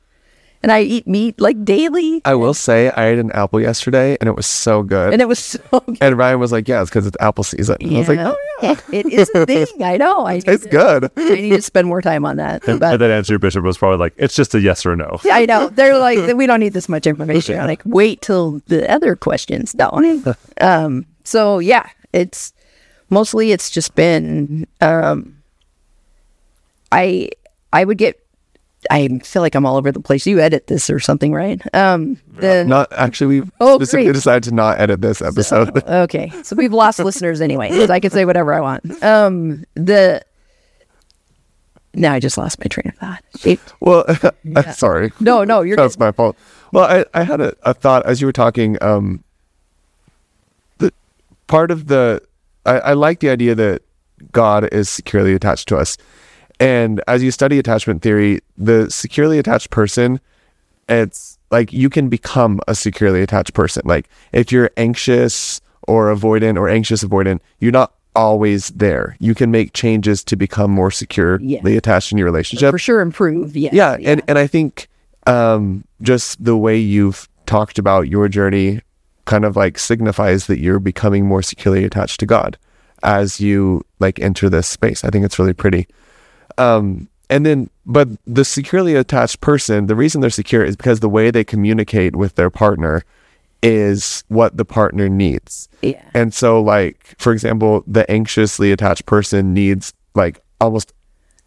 [0.63, 2.21] And I eat meat like daily.
[2.23, 5.11] I will say I ate an apple yesterday and it was so good.
[5.11, 5.97] And it was so good.
[6.01, 8.37] And Ryan was like, "Yeah, it's because it's apple season." And I was like, Oh
[8.61, 8.75] Yeah.
[8.77, 9.65] "Oh, it is a thing.
[9.83, 10.27] I know.
[10.27, 12.67] I need, it's to, good." I need to spend more time on that.
[12.67, 15.19] And But that answer, Bishop, was probably like, it's just a yes or no.
[15.31, 15.69] I know.
[15.69, 17.59] They're like, we don't need this much information.
[17.59, 19.73] I'm like, wait till the other questions.
[19.73, 19.89] No.
[20.61, 22.53] um, so yeah, it's
[23.09, 25.37] mostly it's just been um
[26.91, 27.29] I
[27.73, 28.20] I would get
[28.89, 30.25] I feel like I'm all over the place.
[30.25, 31.61] You edit this or something, right?
[31.75, 34.13] Um the Not actually, we Oh, specifically great.
[34.13, 35.83] decided to not edit this episode.
[35.87, 36.31] okay.
[36.43, 37.69] So we've lost listeners anyway.
[37.71, 39.03] So I can say whatever I want.
[39.03, 40.23] Um the
[41.93, 43.23] now I just lost my train of thought.
[43.45, 44.05] It- well,
[44.73, 45.11] sorry.
[45.19, 45.99] no, no, you're That's good.
[46.05, 46.37] my fault.
[46.71, 48.77] Well, I, I had a, a thought as you were talking.
[48.81, 49.23] Um,
[50.77, 50.93] the
[51.47, 52.21] part of the
[52.65, 53.81] I, I like the idea that
[54.31, 55.97] God is securely attached to us,
[56.61, 60.21] and as you study attachment theory, the securely attached person,
[60.87, 63.81] it's like you can become a securely attached person.
[63.85, 69.15] Like if you're anxious or avoidant or anxious avoidant, you're not always there.
[69.19, 71.77] You can make changes to become more securely Yeah.
[71.77, 73.55] attached in your relationship For sure improve.
[73.57, 73.73] Yes.
[73.73, 74.87] yeah, and and I think
[75.27, 78.81] um just the way you've talked about your journey
[79.25, 82.57] kind of like signifies that you're becoming more securely attached to God
[83.03, 85.03] as you like enter this space.
[85.03, 85.87] I think it's really pretty.
[86.61, 91.09] Um and then but the securely attached person, the reason they're secure is because the
[91.09, 93.03] way they communicate with their partner
[93.63, 95.69] is what the partner needs.
[95.81, 96.01] Yeah.
[96.13, 100.93] And so, like, for example, the anxiously attached person needs like almost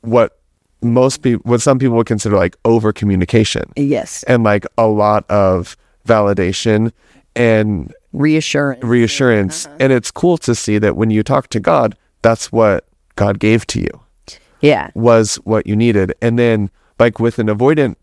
[0.03, 0.39] what
[0.81, 4.23] most people, what some people would consider like over communication Yes.
[4.25, 6.93] and like a lot of validation
[7.37, 8.83] and Reassurance.
[8.85, 9.67] reassurance.
[9.81, 12.85] And it's cool to see that when you talk to God, that's what
[13.17, 14.01] God gave to you
[14.65, 14.91] Yeah.
[14.95, 16.15] was what you needed.
[16.23, 17.97] And then like with an avoidantly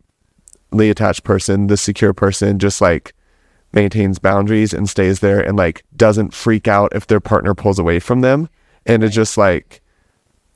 [0.92, 3.14] attached person, the secure person just like
[3.74, 8.00] maintains boundaries and stays there and like doesn't freak out if their partner pulls away
[8.00, 8.50] from them.
[8.86, 9.82] And it's just like,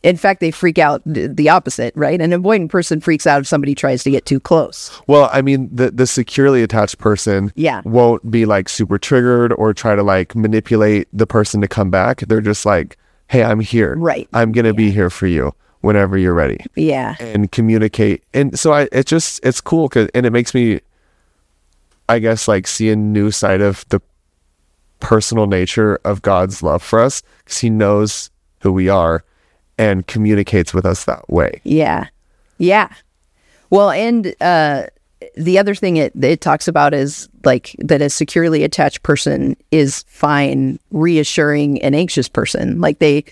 [0.04, 2.20] In fact, they freak out the opposite, right?
[2.20, 4.92] An avoidant person freaks out if somebody tries to get too close.
[5.08, 7.82] well, I mean, the the securely attached person Yeah.
[7.86, 12.20] won't be like super triggered or try to like manipulate the person to come back.
[12.28, 12.98] They're just like,
[13.30, 13.96] hey, I'm here.
[13.96, 14.28] Right.
[14.34, 16.60] I'm gonna be here for you whenever you're ready.
[16.76, 17.16] Yeah.
[17.20, 18.24] and communicate.
[18.34, 19.90] And so I, it just, it's cool.
[19.90, 20.82] Cause, and it makes me,
[22.10, 24.02] I guess, like see a new side of the
[25.00, 28.30] personal nature of God's love for us because he knows
[28.62, 29.24] who we are
[29.78, 31.62] and communicates with us that way.
[31.64, 32.08] Yeah.
[32.58, 32.90] Yeah.
[33.70, 34.88] Well, and uh,
[35.36, 40.04] the other thing it, it talks about is like that a securely attached person is
[40.08, 42.80] fine reassuring an anxious person.
[42.80, 43.26] Like they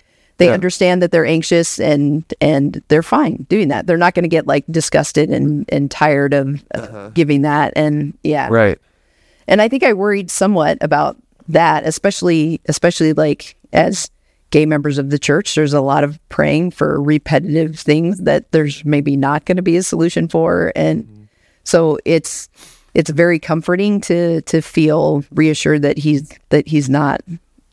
[0.44, 0.54] they Yeah.
[0.54, 3.88] understand that they're anxious and and they're fine doing that.
[3.88, 7.74] They're not going to get like disgusted and and tired of uh, giving that.
[7.76, 8.78] And yeah, Right.
[9.48, 14.10] and I think I worried somewhat about that, especially especially like as
[14.52, 15.56] gay members of the church.
[15.56, 19.78] There's a lot of praying for repetitive things that there's maybe not going to be
[19.78, 21.28] a solution for, and
[21.64, 22.50] so it's
[22.94, 27.22] it's very comforting to to feel reassured that he's that he's not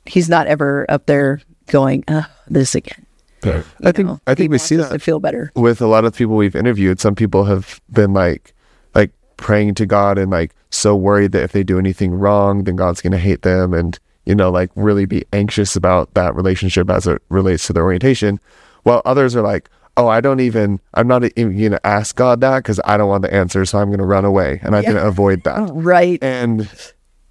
[0.07, 3.07] he's not ever up there going uh, this again.
[3.45, 4.21] I think, know?
[4.27, 5.51] I think we see that to feel better.
[5.55, 7.01] with a lot of people we've interviewed.
[7.01, 8.55] Some people have been like,
[8.95, 12.77] like praying to God and like so worried that if they do anything wrong, then
[12.77, 16.91] God's going to hate them and, you know, like really be anxious about that relationship
[16.91, 18.39] as it relates to their orientation.
[18.83, 22.41] While others are like, oh, I don't even, I'm not even going to ask God
[22.43, 23.65] that because I don't want the answer.
[23.65, 25.71] So I'm going to run away and I'm going to avoid that.
[25.73, 26.23] Right.
[26.23, 26.71] And,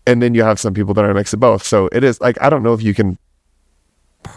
[0.06, 1.63] and then you have some people that are a mix of both.
[1.63, 3.17] So it is like, I don't know if you can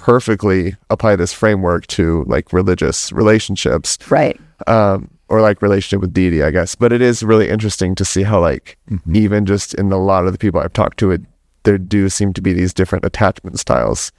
[0.00, 4.40] perfectly apply this framework to like religious relationships Right.
[4.66, 6.74] um, or like relationship with deity, I guess.
[6.74, 8.76] But it is really interesting to see how like
[9.12, 11.22] even just in a lot of the people I've talked to, it
[11.64, 14.10] there do seem to be these different attachment styles,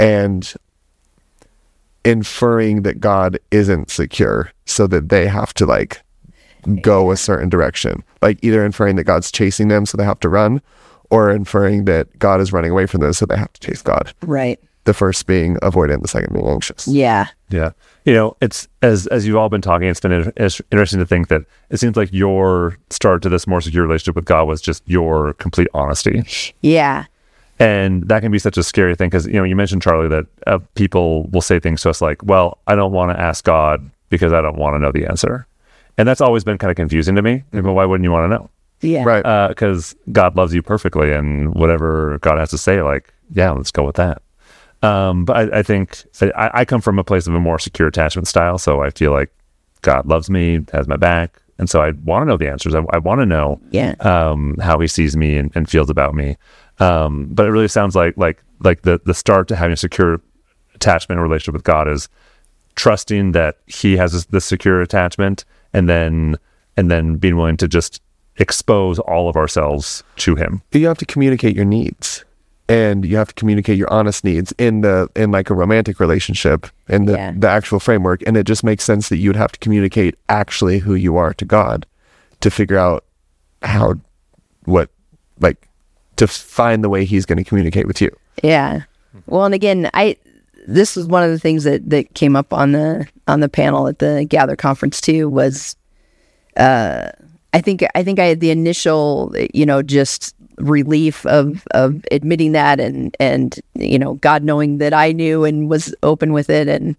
[0.00, 0.52] and
[2.04, 6.02] inferring that God isn't secure, so that they have to like
[6.80, 10.28] go a certain direction, like either inferring that God's chasing them, so they have to
[10.28, 10.60] run,
[11.10, 14.12] or inferring that God is running away from them, so they have to chase God.
[14.22, 14.60] Right.
[14.84, 16.88] The first being avoidant, the second being anxious.
[16.88, 17.26] Yeah.
[17.50, 17.70] Yeah.
[18.04, 21.06] You know, it's as as you've all been talking, it's been in- it's interesting to
[21.06, 24.60] think that it seems like your start to this more secure relationship with God was
[24.60, 26.24] just your complete honesty.
[26.62, 27.04] Yeah.
[27.60, 30.26] And that can be such a scary thing because, you know, you mentioned, Charlie, that
[30.48, 33.88] uh, people will say things to us like, well, I don't want to ask God
[34.08, 35.46] because I don't want to know the answer.
[35.96, 37.44] And that's always been kind of confusing to me.
[37.52, 38.50] Like, well, why wouldn't you want to know?
[38.80, 39.04] Yeah.
[39.04, 39.48] Right.
[39.48, 43.84] Because God loves you perfectly and whatever God has to say, like, yeah, let's go
[43.84, 44.22] with that.
[44.82, 47.88] Um, but I, I think I, I come from a place of a more secure
[47.88, 48.58] attachment style.
[48.58, 49.30] So I feel like
[49.82, 51.40] God loves me, has my back.
[51.58, 52.74] And so I want to know the answers.
[52.74, 53.94] I, I want to know Yeah.
[54.00, 56.36] um, how he sees me and, and feels about me.
[56.80, 60.20] Um, but it really sounds like like like the the start to having a secure
[60.74, 62.08] attachment and relationship with God is
[62.74, 66.36] trusting that He has this, this secure attachment, and then
[66.76, 68.00] and then being willing to just
[68.38, 70.62] expose all of ourselves to Him.
[70.72, 72.24] you have to communicate your needs
[72.72, 76.66] and you have to communicate your honest needs in the in like a romantic relationship
[76.88, 77.32] in the, Yeah.
[77.36, 80.78] the actual framework and it just makes sense that you would have to communicate actually
[80.78, 81.86] who you are to god
[82.40, 83.04] to figure out
[83.62, 83.94] how
[84.64, 84.88] what
[85.40, 85.68] like
[86.16, 88.10] to find the way he's going to communicate with you
[88.42, 88.82] Yeah.
[89.26, 90.16] Well, and again, I
[90.66, 93.86] this was one of the things that that came up on the on the panel
[93.88, 95.76] at the Gather conference too was
[96.56, 97.10] uh
[97.52, 102.52] I think I think I had the initial, you know, just relief of of admitting
[102.52, 106.68] that and and you know, God knowing that I knew and was open with it
[106.68, 106.96] and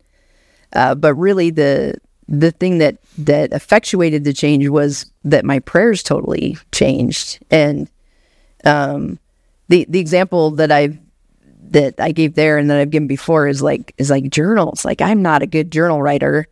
[0.73, 1.95] uh but really the
[2.27, 7.89] the thing that that effectuated the change was that my prayers totally changed and
[8.65, 9.19] um
[9.69, 10.97] the the example that I've
[11.73, 14.85] that I gave there and that I've given before is like is like journals.
[14.85, 16.47] Like I'm not a good journal writer.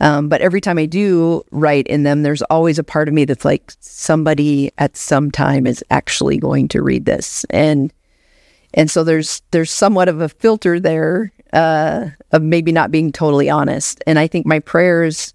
[0.00, 3.24] Um, but every time I do write in them, there's always a part of me
[3.24, 7.92] that's like somebody at some time is actually going to read this, and
[8.74, 13.50] and so there's there's somewhat of a filter there uh, of maybe not being totally
[13.50, 14.02] honest.
[14.06, 15.34] And I think my prayers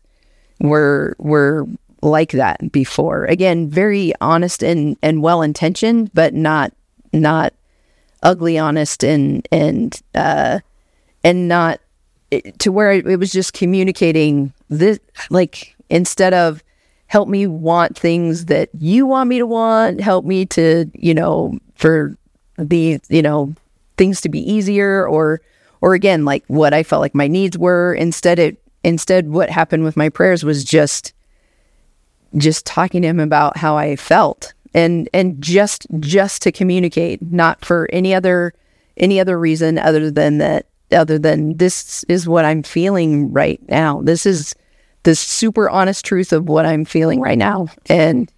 [0.60, 1.67] were were
[2.02, 3.26] like that before.
[3.26, 6.73] Again, very honest and and well intentioned, but not
[7.12, 7.54] not
[8.21, 10.60] ugly honest and and uh
[11.23, 11.80] and not
[12.41, 16.63] to where it was just communicating this like instead of
[17.08, 21.56] help me want things that you want me to want, help me to, you know,
[21.76, 22.17] for
[22.58, 23.54] the, you know,
[23.98, 25.39] things to be easier or
[25.82, 27.93] or again like what I felt like my needs were.
[27.93, 31.13] Instead it instead what happened with my prayers was just
[32.36, 34.54] just talking to him about how I felt.
[34.74, 38.56] And and just just to communicate not for any other
[38.98, 44.01] any other reason other than that other than this is what I'm feeling right now.
[44.01, 44.56] This is
[45.03, 47.67] the super honest truth of what I'm feeling right now.
[47.88, 48.32] And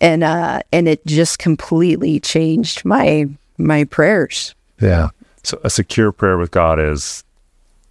[0.00, 3.26] and uh and it just completely changed my
[3.58, 4.54] my prayers.
[4.80, 5.10] Yeah.
[5.42, 7.22] So a secure prayer with God is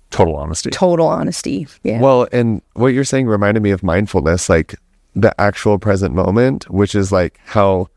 [0.09, 0.69] total honesty.
[0.69, 1.67] total honesty.
[1.83, 1.99] Yeah.
[1.99, 4.75] Well, and what you're saying reminded me of mindfulness, like
[5.15, 7.89] the actual present moment, which is like how,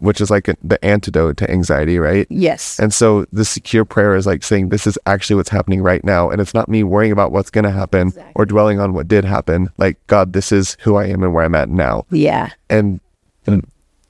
[0.00, 2.26] which is like a, the antidote to anxiety, right?
[2.28, 6.04] yes And so the secure prayer is like saying, this is actually what's happening right
[6.04, 6.30] now.
[6.30, 8.32] And it's not me worrying about what's going to happen Exactly.
[8.34, 9.68] or dwelling on what did happen.
[9.78, 12.04] Like, God, this is who I am and where I'm at now.
[12.10, 13.00] yeah And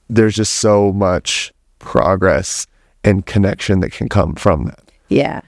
[0.09, 2.67] there's just so much progress
[3.03, 4.79] and connection that can come from that.
[5.09, 5.41] Yeah.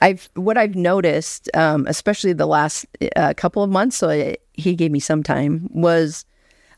[0.00, 4.74] I've what I've noticed, um, especially the last uh, couple of months, so I, he
[4.74, 6.24] gave me some time, was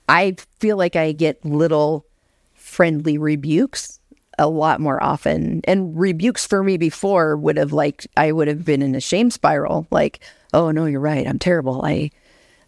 [0.09, 2.05] I feel like I get little
[2.75, 4.01] friendly rebukes
[4.39, 5.61] a lot more often.
[5.65, 9.31] And rebukes for me before would have like I would have been in a shame
[9.31, 10.21] spiral, like,
[10.53, 11.85] oh no, you're right, I'm terrible.
[11.85, 12.11] I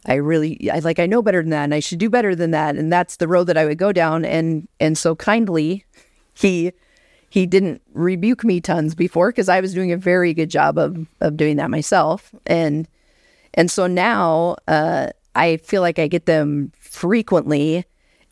[0.07, 2.53] I really I like I know better than that and I should do better than
[2.53, 2.77] that.
[2.77, 4.25] And that's the road that I would go down.
[4.25, 5.85] And and so kindly
[6.35, 6.73] he
[7.29, 11.09] he didn't rebuke me tons before because I was doing a very good job of
[11.21, 12.33] of doing that myself.
[12.47, 12.87] And
[13.55, 17.85] and so now uh, I feel like I get them frequently,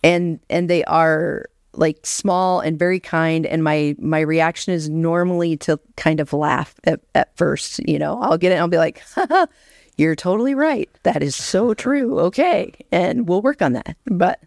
[0.03, 3.47] and and they are like small and very kind.
[3.47, 7.81] And my my reaction is normally to kind of laugh at, at first.
[7.89, 8.55] You know, I'll get it.
[8.55, 9.03] and I'll be like,
[9.97, 10.89] "You're totally right.
[11.03, 12.19] That is so true.
[12.21, 14.41] Okay, and we'll work on that." But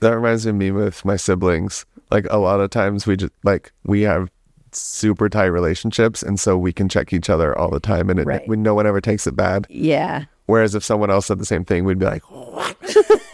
[0.00, 1.84] That reminds me of me with my siblings.
[2.10, 4.30] Like a lot of times we just like we have
[4.72, 8.26] super tight relationships and so we can check each other all the time and it,
[8.26, 8.46] Right.
[8.46, 9.66] we, no one ever takes it bad.
[9.68, 12.22] yeah, Whereas if someone else said the same thing, we'd be like,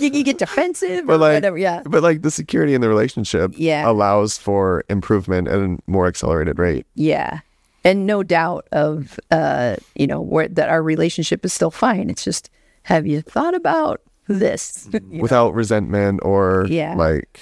[0.00, 1.58] you, you get defensive but or like, whatever.
[1.58, 3.88] Yeah, but like the security in the relationship Yeah.
[3.88, 6.86] allows for improvement at a more accelerated rate.
[6.94, 7.40] Yeah.
[7.84, 12.10] And no doubt of uh, you know, where that our relationship is still fine.
[12.10, 12.48] It's just
[12.84, 14.88] have you thought about this?
[15.10, 16.94] without resentment or Yeah.
[16.96, 17.40] like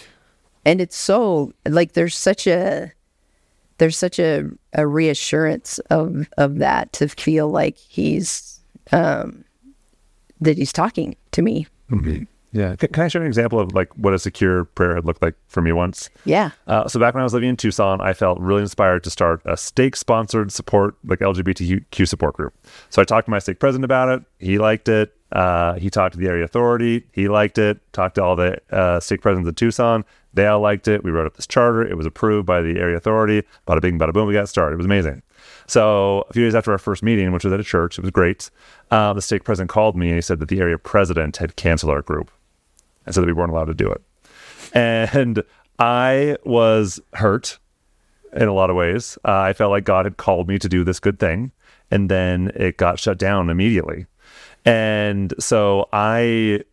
[0.65, 2.93] and it's so like there's such a
[3.79, 8.61] there's such a, a reassurance of of that to feel like he's
[8.93, 9.45] um
[10.41, 11.67] that he's talking to me.
[12.53, 12.75] Yeah.
[12.77, 15.35] Can, can I share an example of like what a secure prayer had looked like
[15.49, 16.11] for me once?
[16.25, 16.51] Yeah.
[16.67, 19.41] Uh, so back when I was living in Tucson, I felt really inspired to start
[19.45, 22.55] a stake-sponsored support, like LGBTQ support group.
[22.89, 24.23] So I talked to my stake president about it.
[24.39, 25.15] He liked it.
[25.33, 27.05] Uh, he talked to the area authority.
[27.13, 27.79] He liked it.
[27.93, 30.05] Talked to all the uh, stake presidents of Tucson.
[30.35, 31.05] They all liked it.
[31.05, 31.83] We wrote up this charter.
[31.87, 33.45] It was approved by the area authority.
[33.67, 34.27] Bada bing, bada boom.
[34.27, 34.75] We got started.
[34.75, 35.23] It was amazing.
[35.71, 38.11] So a few days after our first meeting, which was at a church, it was
[38.11, 38.51] great.
[38.91, 41.93] Uh, the stake president called me and he said that the area president had canceled
[41.93, 42.29] our group
[43.07, 44.03] and said that we weren't allowed to do it.
[44.75, 45.45] And
[45.79, 47.61] I was hurt
[48.33, 49.17] in a lot of ways.
[49.25, 51.53] Uh, I felt like God had called me to do this good thing,
[51.89, 54.07] and then it got shut down immediately.
[54.65, 56.65] And so I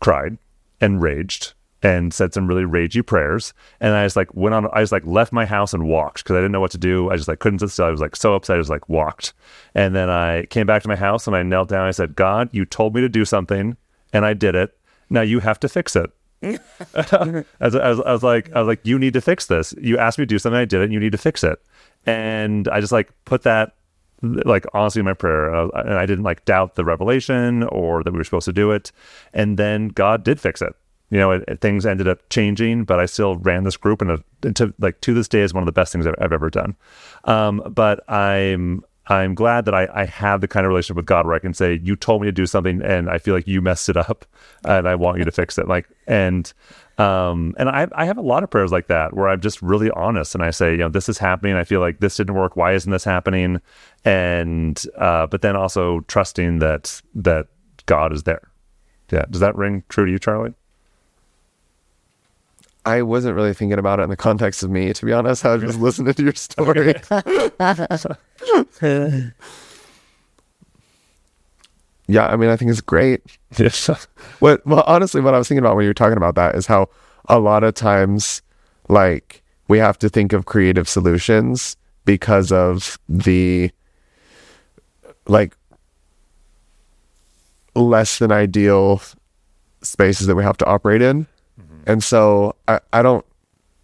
[0.00, 0.38] cried
[0.80, 3.54] and raged and said some really ragey prayers.
[3.80, 6.34] And I just like went on, I just like left my house and walked because
[6.36, 7.10] I didn't know what to do.
[7.10, 7.86] I just like couldn't sit still.
[7.86, 8.56] I was like so upset.
[8.56, 9.32] I just like walked.
[9.74, 11.86] And then I came back to my house and I knelt down.
[11.86, 13.76] I said, God, you told me to do something
[14.12, 14.76] and I did it.
[15.08, 16.10] Now you have to fix it.
[16.42, 19.74] as, as, I was like, I was like, you need to fix this.
[19.80, 20.84] You asked me to do something, I did it.
[20.84, 21.58] And you need to fix it.
[22.06, 23.74] And I just like put that,
[24.22, 28.18] like honestly, in my prayer, and I didn't like doubt the revelation or that we
[28.18, 28.92] were supposed to do it.
[29.32, 30.74] And then God did fix it.
[31.10, 34.22] You know, it, it- things ended up changing, but I still ran this group, and,
[34.42, 36.50] and to like to this day is one of the best things I've, I've ever
[36.50, 36.76] done.
[37.24, 41.26] Um, but I'm I'm glad that I, I have the kind of relationship with God
[41.26, 43.60] where I can say, you told me to do something and I feel like you
[43.60, 44.24] messed it up
[44.64, 45.66] and I want you to fix it.
[45.66, 46.52] Like, and,
[46.96, 49.90] um, and I, I have a lot of prayers like that where I'm just really
[49.90, 51.56] honest and I say, you know, this is happening.
[51.56, 52.54] I feel like this didn't work.
[52.54, 53.60] Why isn't this happening?
[54.04, 57.48] And, uh, but then also trusting that, that
[57.86, 58.48] God is there.
[59.10, 59.24] Yeah.
[59.28, 60.54] Does that ring true to you, Charlie?
[62.90, 65.44] I wasn't really thinking about it in the context of me, to be honest.
[65.44, 66.94] I was just listening to your story.
[72.08, 73.22] yeah, I mean, I think it's great.
[73.56, 73.88] Yes.
[74.40, 76.66] What well, honestly, what I was thinking about when you were talking about that is
[76.66, 76.88] how
[77.28, 78.40] a lot of times,
[78.88, 81.76] like, we have to think of creative solutions
[82.06, 83.70] because of the
[85.28, 85.56] like
[87.74, 89.02] less than ideal
[89.82, 91.26] spaces that we have to operate in.
[91.86, 93.24] And so I, I don't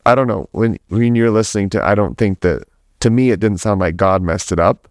[0.05, 2.65] I don't know when when you're listening to I don't think that
[3.01, 4.89] to me it didn't sound like God messed it up.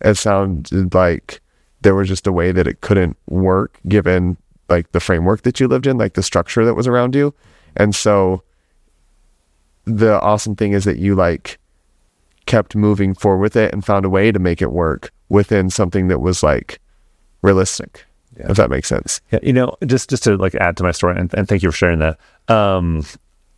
[0.00, 1.40] It sounded like
[1.82, 4.36] there was just a way that it couldn't work given
[4.68, 7.34] like the framework that you lived in, like the structure that was around you.
[7.76, 8.42] And so
[9.84, 11.58] the awesome thing is that you like
[12.46, 16.08] kept moving forward with it and found a way to make it work within something
[16.08, 16.80] that was like
[17.42, 18.05] realistic.
[18.38, 18.50] Yeah.
[18.50, 19.20] If that makes sense.
[19.32, 21.70] Yeah, you know, just just to like add to my story, and, and thank you
[21.70, 22.18] for sharing that.
[22.48, 23.04] Um,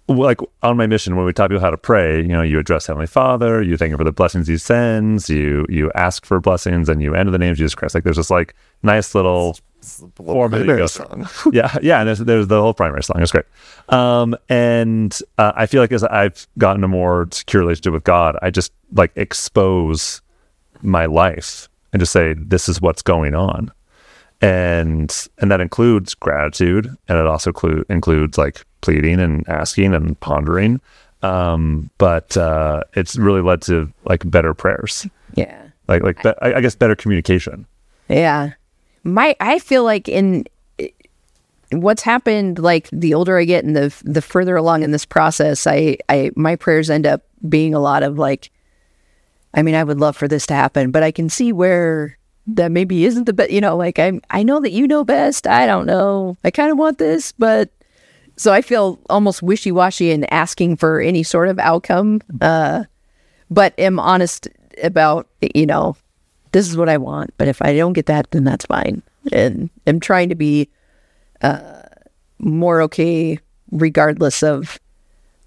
[0.08, 2.86] like on my mission, when we taught people how to pray, you know, you address
[2.86, 6.88] Heavenly Father, you thank Him for the blessings He sends, you you ask for blessings,
[6.88, 7.94] and you enter the name of Jesus Christ.
[7.94, 9.58] Like there's this like nice little
[10.14, 11.28] form that song.
[11.52, 13.20] yeah, yeah, and there's, there's the whole primary song.
[13.20, 13.44] It's great.
[13.88, 18.36] Um, and uh, I feel like as I've gotten a more secure relationship with God,
[18.42, 20.22] I just like expose
[20.82, 23.72] my life and just say, "This is what's going on."
[24.40, 30.18] And and that includes gratitude and it also clu- includes like pleading and asking and
[30.20, 30.80] pondering
[31.22, 35.60] um but uh it's really led to like better prayers Yeah.
[35.88, 37.66] like like be- I, I guess better communication
[38.08, 38.50] Yeah.
[39.04, 40.44] My I feel like in
[41.70, 45.66] what's happened like the older I get and the the further along in this process,
[45.66, 48.50] I I my prayers end up being a lot of like
[49.54, 52.17] I mean, I would love for this to happen, but I can see where
[52.48, 55.46] that maybe isn't the best, you know, like I I know that you know best.
[55.46, 56.36] I don't know.
[56.44, 57.70] I kind of want this, but
[58.36, 62.20] so I feel almost wishy-washy in asking for any sort of outcome.
[62.40, 62.84] Uh
[63.50, 64.48] but am honest
[64.82, 65.96] about, you know,
[66.52, 67.32] this is what I want.
[67.38, 69.02] But if I don't get that, then that's fine.
[69.32, 70.68] And I'm trying to be
[71.42, 71.82] uh,
[72.38, 73.38] more okay
[73.70, 74.78] regardless of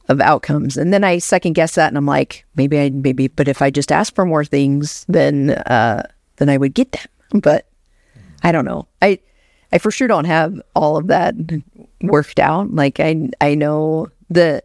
[0.10, 0.78] of outcomes.
[0.78, 3.70] And then I second guess that, and I'm like, maybe I maybe, but if I
[3.70, 6.04] just ask for more things, then uh,
[6.41, 7.39] then I would get them.
[7.41, 7.67] But
[8.43, 8.87] I don't know.
[9.01, 9.19] I
[9.71, 11.35] I for sure don't have all of that
[12.01, 12.73] worked out.
[12.73, 14.63] Like I I know the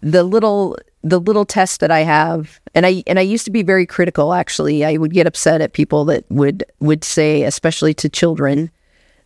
[0.00, 3.62] the little the little tests that I have and I and I used to be
[3.62, 4.84] very critical actually.
[4.84, 8.70] I would get upset at people that would would say especially to children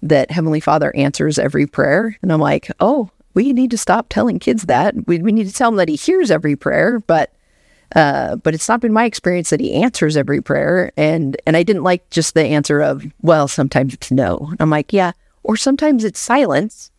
[0.02, 4.38] that Heavenly Father answers every prayer and I'm like, "Oh, we need to stop telling
[4.38, 4.94] kids that.
[5.06, 7.32] We we need to tell them that he hears every prayer, but
[7.95, 10.93] uh, but it's not been my experience that he answers every prayer.
[10.97, 14.53] And and I didn't like just the answer of well sometimes it's no.
[14.59, 15.12] I'm like yeah
[15.43, 16.90] or sometimes it's silence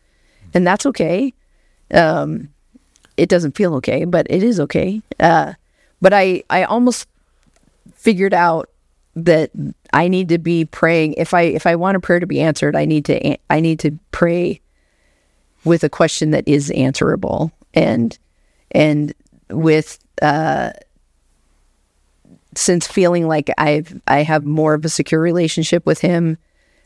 [0.52, 1.34] and that's okay.
[1.92, 2.48] Um
[3.16, 5.02] it doesn't feel okay but it is okay.
[5.18, 5.54] Uh
[6.00, 7.08] but I I almost
[7.94, 8.70] figured out
[9.16, 9.50] that
[9.92, 11.14] I need to be praying.
[11.14, 13.80] If I if I want a prayer to be answered I need to I need
[13.80, 14.60] to pray
[15.64, 17.50] with a question that is answerable.
[17.72, 18.16] And
[18.70, 19.12] and
[19.50, 20.70] with uh
[22.56, 26.38] since feeling like I've I have more of a secure relationship with him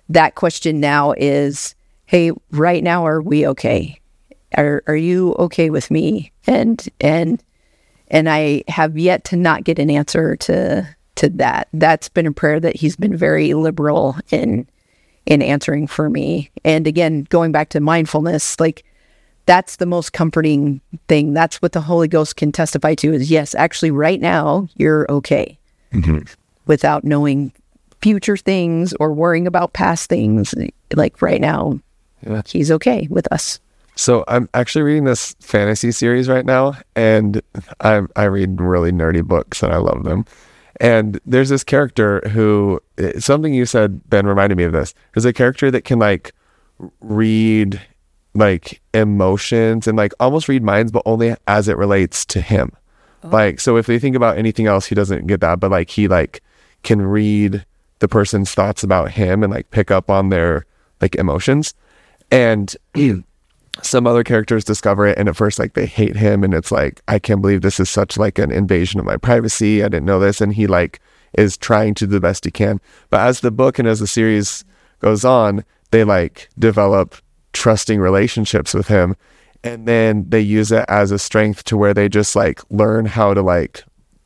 [0.09, 1.75] that question now is
[2.07, 4.01] hey right now are we okay?
[4.57, 6.33] Are are you okay with me?
[6.47, 7.43] And and
[8.09, 11.69] and I have yet to not get an answer to to that.
[11.73, 14.66] That's been a prayer that he's been very liberal in
[15.27, 16.51] in answering for me.
[16.64, 18.85] And again going back to mindfulness like
[19.49, 23.55] that's the most comforting thing that's what the holy ghost can testify to is yes
[23.55, 25.59] actually right now you're okay
[26.66, 27.51] without knowing
[28.03, 30.55] future things or worrying about past things
[30.94, 31.80] like right now
[32.24, 32.42] Yeah.
[32.46, 33.59] he's okay with us
[33.96, 37.42] So I'm actually reading this fantasy series right now, and
[37.80, 40.24] I I read really nerdy books and I love them.
[40.80, 44.94] And there's this character who eh, something you said Ben reminded me of this.
[45.14, 46.32] There's a character that can like
[47.01, 47.80] read
[48.35, 52.72] like emotions and like almost read minds, but only as it relates to him.
[53.24, 53.29] Oh.
[53.29, 55.61] Like so, if they think about anything else, he doesn't get that.
[55.61, 56.43] But like he like
[56.83, 57.64] can read
[57.99, 60.66] the person's thoughts about him and like pick up on their
[61.01, 61.74] like emotions.
[62.31, 62.74] And
[63.83, 67.01] some other characters discover it and at first like they hate him and it's like
[67.07, 70.18] i can't believe this is such like an invasion of my privacy i didn't know
[70.18, 71.01] this and he like
[71.35, 74.07] is trying to do the best he can but as the book and as the
[74.07, 74.64] series
[75.01, 77.16] goes on they like develop
[77.59, 79.17] trusting relationships with him.
[79.65, 83.35] And then they use it as a strength to where they just like learn how
[83.35, 83.83] to like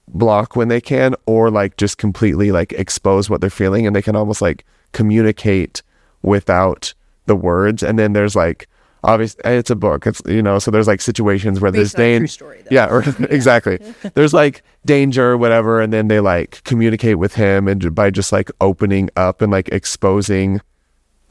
[0.06, 3.86] block when they can or like just completely like expose what they're feeling.
[3.86, 5.82] And they can almost like communicate
[6.20, 6.92] without
[7.24, 7.82] the words.
[7.82, 8.68] And then there's like
[9.02, 10.06] obviously eh, it's a book.
[10.06, 12.64] It's you know so there's like situations where there's Based on a dan- true story,
[12.70, 13.78] yeah exactly.
[14.12, 15.80] There's like danger or whatever.
[15.80, 19.70] And then they like communicate with him and by just like opening up and like
[19.70, 20.60] exposing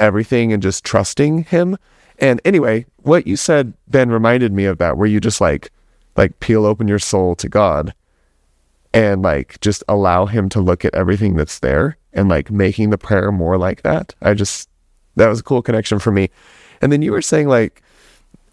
[0.01, 1.77] everything and just trusting him
[2.19, 5.71] and anyway what you said ben reminded me of that where you just like
[6.17, 7.93] like peel open your soul to god
[8.93, 12.97] and like just allow him to look at everything that's there and like making the
[12.97, 14.67] prayer more like that i just
[15.15, 16.29] that was a cool connection for me.
[16.81, 17.81] And then you were saying like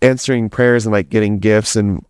[0.02, 2.04] answering prayers and like getting gifts and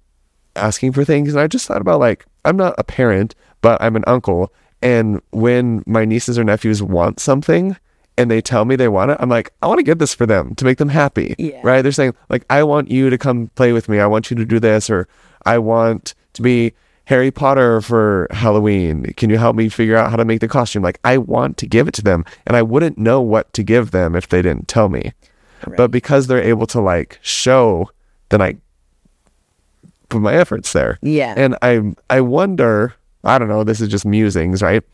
[0.57, 1.33] asking for things.
[1.33, 4.53] And I just thought about like, I'm not a parent, but I'm an uncle.
[4.83, 7.77] And when my nieces or nephews want something
[8.19, 10.27] and they tell me they want it, I'm like, I want to get this for
[10.27, 11.35] them to make them happy.
[11.39, 11.61] Yeah.
[11.63, 11.83] Right.
[11.83, 14.01] They're saying, like, I want you to come play with me.
[14.01, 15.09] I want you to do this, or
[15.47, 19.15] I want to be Harry Potter for Halloween.
[19.17, 20.83] Can you help me figure out how to make the costume?
[20.83, 22.25] Like, I want to give it to them.
[22.47, 25.13] And I wouldn't know what to give them if they didn't tell me.
[25.77, 27.91] But because they're able to like show,
[28.29, 28.57] then I
[30.09, 30.99] put my efforts there.
[31.03, 31.35] Yeah.
[31.37, 32.95] And I I wonder,
[33.25, 34.85] I don't know, this is just musings, right?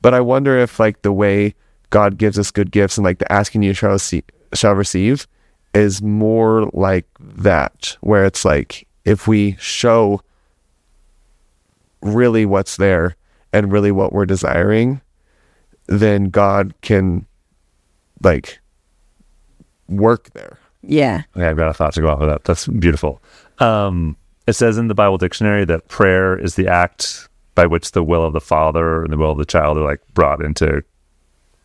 [0.00, 1.54] But I wonder if like the way
[1.92, 4.24] God gives us good gifts and like the asking you shall see,
[4.54, 5.28] shall receive
[5.74, 10.22] is more like that, where it's like if we show
[12.00, 13.14] really what's there
[13.52, 15.02] and really what we're desiring,
[15.86, 17.26] then God can
[18.22, 18.58] like
[19.88, 20.58] work there.
[20.80, 21.24] Yeah.
[21.36, 22.44] Okay, I've got a thought to go off of that.
[22.44, 23.22] That's beautiful.
[23.58, 24.16] Um,
[24.46, 28.24] it says in the Bible dictionary that prayer is the act by which the will
[28.24, 30.82] of the father and the will of the child are like brought into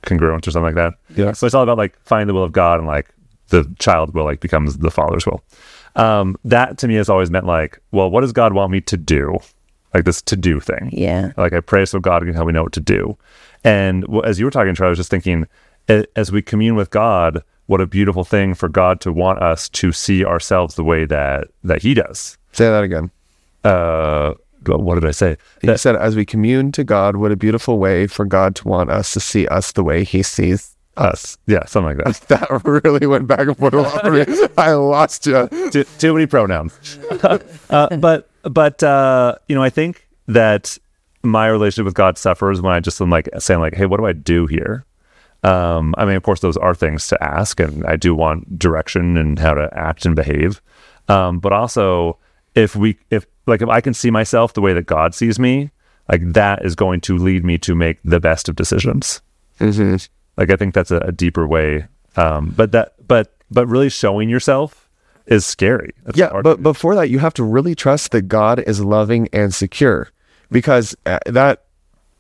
[0.04, 0.94] congruence or something like that.
[1.16, 1.32] Yeah.
[1.34, 3.10] So it's all about like finding the will of God and like
[3.50, 5.44] the child will like becomes the father's will.
[5.96, 8.98] Um, that to me has always meant like, well, what does God want me to
[8.98, 9.38] do?
[9.94, 10.90] Like this to do thing.
[10.92, 11.32] Yeah.
[11.38, 13.18] Like I pray so God can help me know what to do.
[13.64, 15.48] And as you were talking, Charlie, I was just thinking,
[15.88, 19.92] as we commune with God, what a beautiful thing for God to want us to
[19.92, 22.38] see ourselves the way that that He does.
[22.52, 23.12] Say that again.
[23.64, 24.34] Uh,
[24.68, 25.38] what did I say?
[25.62, 28.68] He That- said, as we commune to God, what a beautiful way for God to
[28.68, 31.38] want us to see us the way He sees us.
[31.48, 32.28] yeah, something like that.
[32.28, 34.26] That really went back and forth a lot for me.
[34.58, 35.48] I lost you.
[35.72, 36.98] too, too many pronouns.
[37.70, 40.78] uh, but but uh, you know, I think that
[41.24, 44.06] my relationship with God suffers when I just am like saying like, hey, what do
[44.06, 44.86] I do here?
[45.44, 49.18] Um, I mean, of course, those are things to ask, and I do want direction
[49.18, 50.62] and how to act and behave.
[51.10, 52.18] Um, but also,
[52.58, 55.72] if we, if like, if I can see myself the way that God sees me,
[56.10, 59.22] like that is going to lead me to make the best of decisions.
[60.38, 61.86] Like, I think that's a, a deeper way.
[62.16, 64.90] Um, but that, but, but really showing yourself
[65.28, 65.94] is scary.
[66.04, 69.54] That's Yeah, but before that, you have to really trust that God is loving and
[69.54, 70.10] secure,
[70.50, 71.66] because uh, that,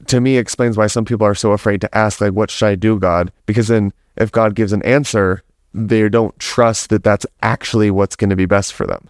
[0.08, 2.76] to me, explains why some people are so afraid to ask, like, "What should I
[2.76, 5.42] do, God?" Because then, if God gives an answer,
[5.74, 9.10] they don't trust that that's actually what's going to be best for them.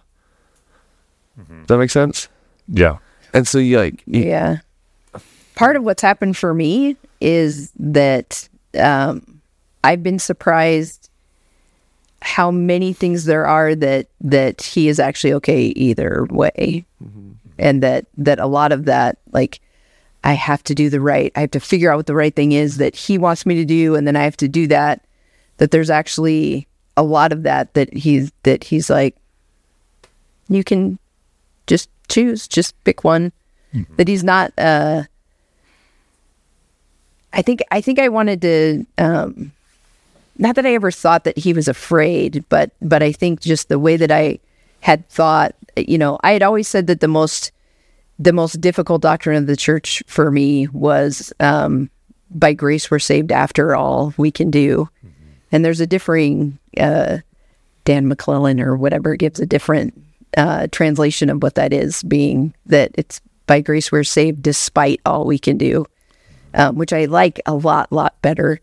[1.38, 2.28] Does that make sense?
[2.68, 2.98] Yeah.
[3.32, 4.58] And so, you like, you- Yeah.
[5.54, 9.40] Part of what's happened for me is that um,
[9.84, 11.08] I've been surprised
[12.22, 16.84] how many things there are that that he is actually okay either way,
[17.58, 19.60] and that that a lot of that like
[20.24, 21.32] I have to do the right.
[21.36, 23.64] I have to figure out what the right thing is that he wants me to
[23.64, 25.04] do, and then I have to do that.
[25.58, 26.66] That there's actually
[26.96, 29.16] a lot of that that he's that he's like,
[30.48, 30.98] you can
[31.68, 33.32] just choose, just pick one.
[33.96, 34.52] That he's not.
[34.58, 35.04] uh
[37.32, 38.86] I think I think I wanted to.
[38.96, 39.52] Um,
[40.38, 43.78] not that I ever thought that he was afraid, but but I think just the
[43.78, 44.38] way that I
[44.80, 47.52] had thought, you know, I had always said that the most
[48.18, 51.90] the most difficult doctrine of the church for me was um,
[52.30, 54.88] by grace we're saved after all we can do,
[55.52, 57.18] and there's a differing uh,
[57.84, 59.94] Dan McClellan or whatever gives a different
[60.36, 65.24] uh, translation of what that is, being that it's by grace we're saved despite all
[65.24, 65.86] we can do,
[66.54, 68.60] um, which I like a lot, lot better.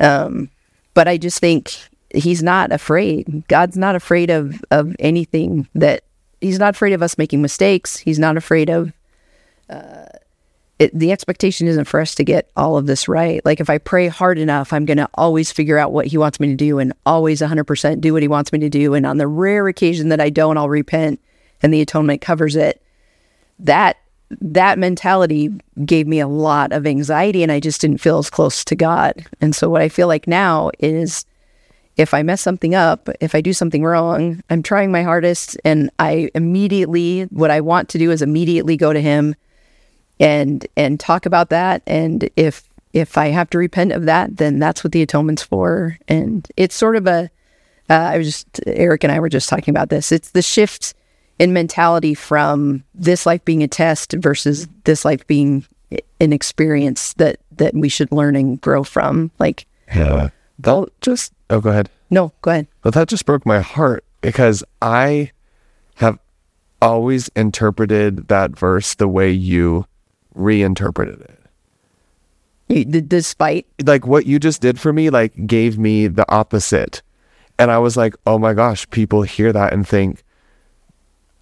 [0.00, 0.50] Um,
[0.94, 1.72] but I just think
[2.14, 3.44] he's not afraid.
[3.48, 6.04] God's not afraid of of anything that
[6.40, 7.96] he's not afraid of us making mistakes.
[7.96, 8.92] He's not afraid of
[10.84, 13.44] it, the expectation isn't for us to get all of this right.
[13.44, 16.38] Like if I pray hard enough, I'm going to always figure out what he wants
[16.38, 18.94] me to do and always 100% do what he wants me to do.
[18.94, 21.20] And on the rare occasion that I don't, I'll repent
[21.62, 22.82] and the atonement covers it.
[23.58, 23.96] That
[24.40, 25.50] that mentality
[25.84, 29.24] gave me a lot of anxiety and I just didn't feel as close to God.
[29.40, 31.24] And so what I feel like now is
[31.96, 35.90] if I mess something up, if I do something wrong, I'm trying my hardest and
[35.98, 39.36] I immediately what I want to do is immediately go to him
[40.20, 44.60] and and talk about that and if if I have to repent of that, then
[44.60, 45.98] that's what the atonement's for.
[46.06, 47.28] And it's sort of a
[47.90, 50.10] uh, I was just Eric and I were just talking about this.
[50.12, 50.94] It's the shift
[51.38, 55.66] in mentality from this life being a test versus this life being
[56.20, 59.32] an experience that that we should learn and grow from.
[59.38, 61.32] Like, yeah, that just.
[61.50, 61.90] Oh, go ahead.
[62.10, 62.68] no, go ahead.
[62.80, 65.32] But that just broke my heart because I
[65.96, 66.18] have
[66.80, 69.86] always interpreted that verse the way you
[70.34, 71.40] reinterpreted it.
[72.68, 77.02] You, d- despite like what you just did for me like gave me the opposite.
[77.58, 80.24] And i was like oh my gosh people hear that and think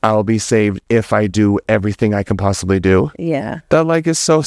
[0.03, 3.11] i'll be saved if i do everything i can possibly do.
[3.19, 3.61] Yeah.
[3.71, 4.43] That like is so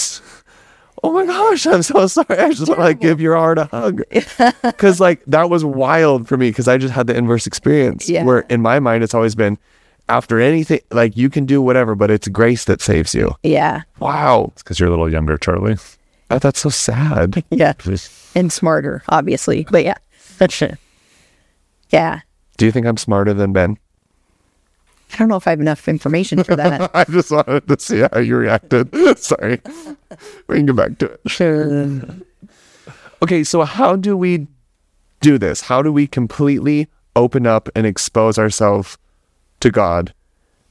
[1.03, 2.37] oh my gosh i'm so sorry.
[2.37, 4.01] I just want to like give your heart a hug.
[4.61, 8.25] Because like that was wild for me because i just had the inverse experience Yeah.
[8.25, 9.57] where in my mind it's always been
[10.09, 13.35] after anything like you can do whatever but it's grace that saves you.
[13.43, 13.81] Yeah.
[13.99, 14.51] Wow.
[14.53, 15.77] It's because you're a little younger, Charlie.
[16.29, 17.43] Uh, that's so sad.
[17.51, 17.73] Yeah.
[18.35, 19.97] And smarter obviously but yeah.
[20.37, 20.77] That's it
[21.89, 22.21] yeah.
[22.57, 23.77] Do you think i'm smarter than ben?
[25.13, 26.91] I don't know if i have enough information for that.
[26.95, 28.89] I just wanted to see how you reacted.
[29.17, 29.61] Sorry.
[30.47, 32.25] We can get back to it.
[33.21, 34.47] Okay, so how do we
[35.21, 35.61] do this?
[35.61, 38.97] How do we completely open up and expose ourselves
[39.65, 40.13] to God,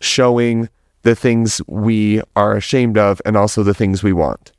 [0.01, 0.69] showing
[1.03, 4.53] the things we are ashamed of and also the things we want?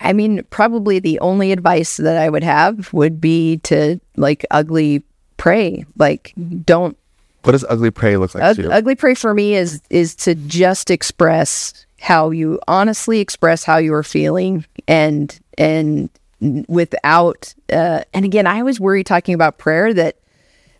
[0.00, 5.02] I mean, probably the only advice that I would have would be to like ugly
[5.36, 5.86] pray.
[5.96, 6.34] Like,
[6.64, 6.96] don't
[7.42, 8.70] What does ugly pray look like you?
[8.70, 13.94] ugly pray for me is is to just express how you honestly express how you
[13.94, 16.10] are feeling and and
[16.68, 20.16] without uh, and again I always worry talking about prayer that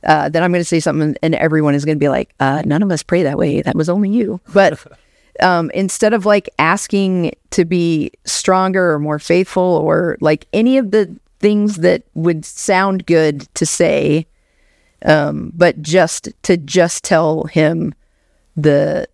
[0.05, 2.63] uh, that I'm going to say something and everyone is going to be like uh,
[2.65, 3.63] none of us pray that way.
[3.63, 4.41] That was only you.
[4.53, 4.79] But
[5.41, 10.91] um, instead of like asking to be stronger or more faithful or like any of
[10.91, 14.27] the things that would sound good to say
[15.05, 17.95] um, but just to just tell him
[18.57, 19.09] the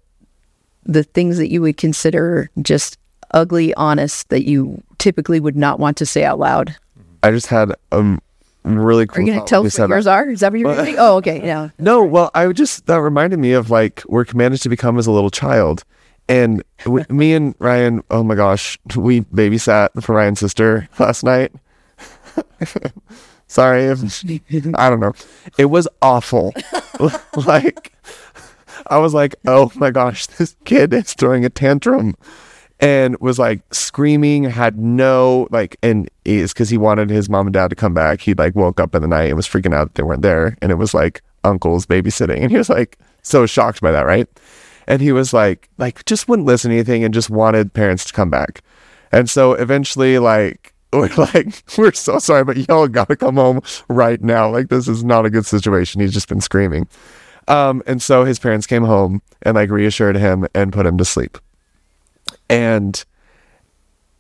[0.85, 2.99] the things that you would consider just
[3.31, 6.77] ugly honest that you typically would not want to say out loud.
[7.23, 8.19] I just had a
[8.65, 10.75] really cool are you going to tell us what yours are is that what you're
[10.75, 14.25] going doing oh okay yeah No, well, I just that reminded me of like we're
[14.25, 15.85] commanded to become as a little child,
[16.29, 16.63] and
[17.09, 18.03] me and Ryan.
[18.11, 21.53] Oh my gosh, we babysat for Ryan's sister last night.
[23.47, 24.03] Sorry if
[24.75, 25.13] I don't know.
[25.59, 26.55] It was awful.
[27.47, 27.93] like
[28.89, 32.17] I was like, oh my gosh, this kid is throwing a tantrum.
[32.85, 37.55] And was like screaming, had no like, and it's because he wanted his mom and
[37.55, 38.21] dad to come back.
[38.21, 40.57] He like woke up in the night and was freaking out that they weren't there.
[40.61, 42.41] And it was like uncle's babysitting.
[42.41, 44.29] And he was like so shocked by that, right?
[44.87, 48.13] And he was like, like just wouldn't listen to anything and just wanted parents to
[48.13, 48.63] come back.
[49.13, 54.21] And so eventually, like, we're like, we're so sorry, but y'all gotta come home right
[54.21, 54.51] now.
[54.51, 56.01] Like, this is not a good situation.
[56.01, 56.87] He's just been screaming.
[57.49, 61.05] Um, and so his parents came home and like reassured him and put him to
[61.05, 61.39] sleep.
[62.49, 63.05] And,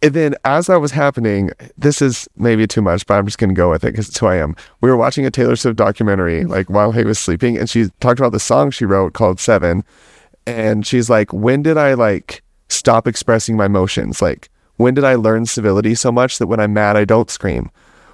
[0.02, 3.54] and then as that was happening, this is maybe too much, but I'm just gonna
[3.54, 4.54] go with it because it's who I am.
[4.80, 8.18] We were watching a Taylor Swift documentary like while he was sleeping, and she talked
[8.20, 9.84] about the song she wrote called Seven.
[10.46, 14.20] And she's like, when did I like stop expressing my emotions?
[14.20, 17.70] Like, when did I learn civility so much that when I'm mad, I don't scream?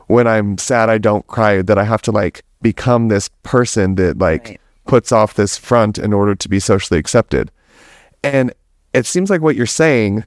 [0.07, 4.19] When I'm sad, I don't cry, that I have to like become this person that
[4.19, 4.61] like Right.
[4.87, 7.51] puts off this front in order to be socially accepted.
[8.23, 8.53] And
[8.93, 10.25] it seems like what you're saying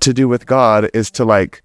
[0.00, 1.62] to do with God is to like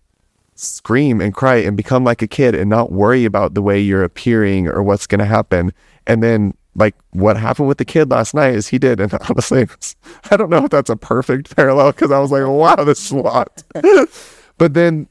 [0.56, 4.04] scream and cry and become like a kid and not worry about the way you're
[4.04, 5.74] appearing or what's going to happen.
[6.06, 8.99] And then, like, what happened with the kid last night is he did.
[8.99, 9.68] And honestly,
[10.32, 13.12] I don't know if that's a perfect parallel because I was like, wow, this is
[13.12, 13.64] a lot.
[14.58, 15.08] but then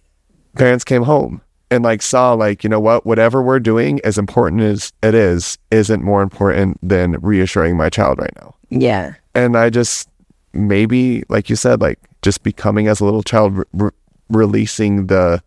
[0.56, 1.40] parents came home
[1.70, 5.56] and like saw like you know what whatever we're doing as important as it is
[5.70, 10.08] isn't more important than reassuring my child right now yeah and I just
[10.52, 13.90] maybe like you said like just becoming as a little child re- re-
[14.28, 15.42] releasing the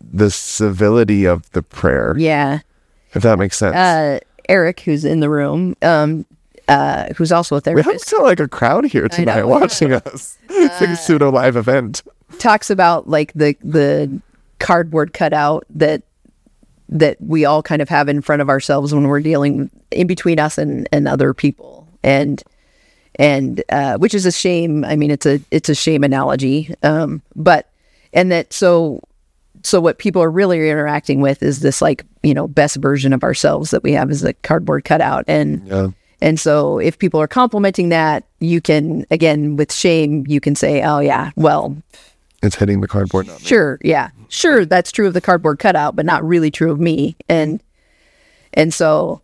[0.00, 2.14] the civility of the prayer.
[2.18, 2.60] Yeah.
[3.14, 3.74] If that makes sense.
[3.76, 4.18] Uh
[4.48, 6.26] Eric who's in the room um
[6.68, 7.86] uh who's also a therapist.
[7.86, 9.48] we have to like a crowd here tonight know.
[9.60, 10.38] watching us.
[10.48, 12.02] It's like a pseudo live event.
[12.38, 14.20] talks about like the the
[14.58, 16.02] cardboard cutout that
[16.88, 20.38] that we all kind of have in front of ourselves when we're dealing in between
[20.38, 21.88] us and and other people.
[22.02, 22.42] And
[23.16, 27.22] and uh, which is a shame i mean it's a it's a shame analogy um
[27.36, 27.70] but
[28.12, 29.00] and that so
[29.62, 33.22] so what people are really interacting with is this like you know best version of
[33.22, 35.88] ourselves that we have as a cardboard cutout and yeah
[36.20, 40.82] and so if people are complimenting that you can again with shame you can say
[40.82, 41.76] oh yeah well
[42.44, 43.46] it's hitting the cardboard not me.
[43.46, 44.10] Sure, yeah.
[44.28, 47.16] Sure, that's true of the cardboard cutout, but not really true of me.
[47.28, 47.62] And
[48.52, 49.22] and so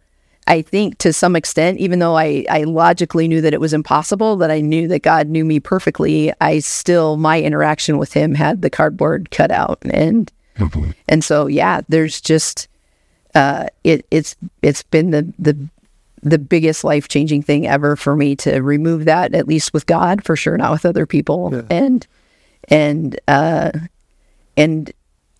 [0.50, 4.34] I think to some extent, even though I, I logically knew that it was impossible,
[4.38, 8.60] that I knew that God knew me perfectly, I still my interaction with him had
[8.60, 9.78] the cardboard cutout.
[9.84, 10.30] And
[11.08, 12.66] and so yeah, there's just
[13.36, 15.56] uh it it's it's been the the
[16.24, 20.24] the biggest life changing thing ever for me to remove that, at least with God,
[20.24, 21.50] for sure, not with other people.
[21.70, 22.04] And
[22.64, 23.70] and uh
[24.56, 24.92] and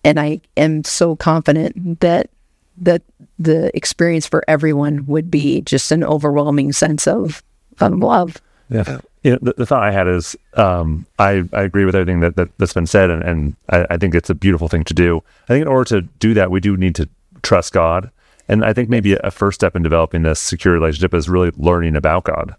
[0.05, 2.29] and I am so confident that
[2.77, 3.01] that
[3.37, 7.43] the experience for everyone would be just an overwhelming sense of
[7.79, 8.37] of love.
[8.69, 8.99] Yeah.
[9.23, 12.35] You know, the, the thought I had is um, I, I agree with everything that,
[12.37, 15.21] that, that's been said, and, and I, I think it's a beautiful thing to do.
[15.43, 17.07] I think in order to do that, we do need to
[17.43, 18.09] trust God.
[18.47, 21.95] And I think maybe a first step in developing this secure relationship is really learning
[21.95, 22.55] about God.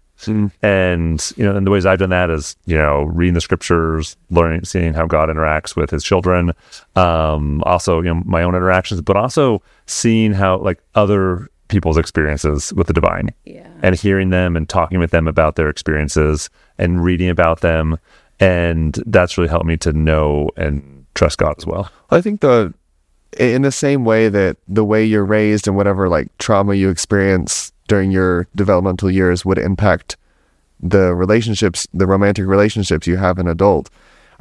[0.61, 4.15] And you know, and the ways I've done that is you know reading the scriptures,
[4.29, 6.53] learning, seeing how God interacts with His children.
[6.95, 12.71] Um, also, you know, my own interactions, but also seeing how like other people's experiences
[12.73, 13.67] with the divine, Yeah.
[13.81, 17.97] and hearing them and talking with them about their experiences and reading about them,
[18.39, 21.89] and that's really helped me to know and trust God as well.
[22.11, 22.73] I think the
[23.39, 27.72] in the same way that the way you're raised and whatever like trauma you experience
[27.93, 30.17] during your developmental years would impact
[30.81, 33.87] the relationships, the romantic relationships you have in adult.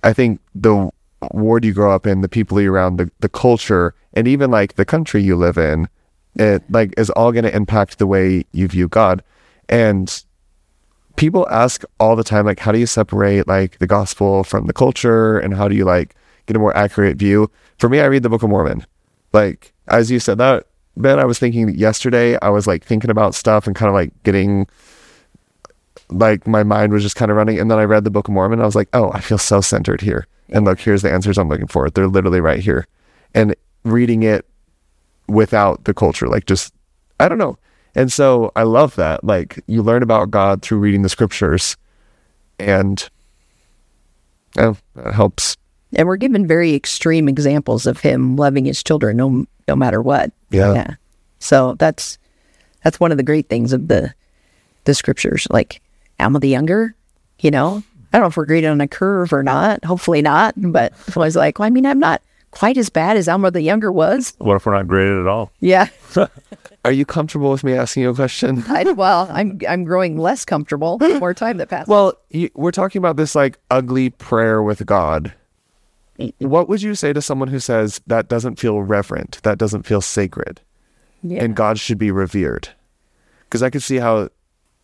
[0.02, 0.88] I think the
[1.32, 4.76] ward you grow up in, the people you're around, the, the culture, and even like
[4.76, 5.86] the country you live in,
[6.36, 9.22] it like is all going to impact the way you view God.
[9.68, 10.24] And
[11.16, 14.72] people ask all the time, like, how do you separate like the gospel from the
[14.72, 16.14] culture, and how do you like
[16.46, 17.50] get a more accurate view?
[17.78, 18.86] For me, I read the Book of Mormon.
[19.34, 22.38] Like as you said that, Ben, I was thinking yesterday.
[22.40, 24.66] I was like thinking about stuff and kind of like getting
[26.10, 27.58] like my mind was just kind of running.
[27.58, 28.60] And then I read the Book of Mormon.
[28.60, 30.26] I was like, oh, I feel so centered here.
[30.50, 31.88] And look, here's the answers I'm looking for.
[31.88, 32.86] They're literally right here.
[33.34, 34.46] And reading it
[35.28, 36.74] without the culture, like just
[37.18, 37.58] I don't know.
[37.94, 39.24] And so I love that.
[39.24, 41.76] Like you learn about God through reading the scriptures,
[42.58, 43.08] and
[44.56, 45.56] yeah, that helps.
[45.94, 50.32] And we're given very extreme examples of him loving his children no no matter what.
[50.52, 50.74] Yeah.
[50.74, 50.94] Yeah.
[51.38, 52.18] So that's
[52.84, 54.14] that's one of the great things of the
[54.84, 55.46] the scriptures.
[55.50, 55.80] Like
[56.20, 56.94] Alma the Younger,
[57.40, 57.82] you know,
[58.12, 59.84] I don't know if we're graded on a curve or not.
[59.84, 60.54] Hopefully not.
[60.56, 63.62] But I was like, well, I mean, I'm not quite as bad as Alma the
[63.62, 64.34] Younger was.
[64.38, 65.50] What if we're not graded at all?
[65.60, 65.88] Yeah.
[66.84, 68.64] Are you comfortable with me asking you a question?
[68.68, 71.88] I, well, I'm I'm growing less comfortable the more time that passes.
[71.88, 75.32] Well, you, we're talking about this like ugly prayer with God.
[76.38, 80.00] What would you say to someone who says that doesn't feel reverent, that doesn't feel
[80.00, 80.60] sacred,
[81.22, 81.42] yeah.
[81.42, 82.68] and God should be revered?
[83.44, 84.28] Because I could see how,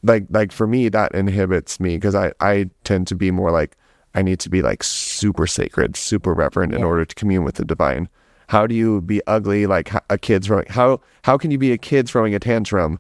[0.03, 3.77] like, like for me, that inhibits me because I I tend to be more like
[4.15, 7.65] I need to be like super sacred, super reverent in order to commune with the
[7.65, 8.09] divine.
[8.49, 10.67] How do you be ugly like a kid throwing?
[10.69, 12.99] How how can you be a kid throwing a tantrum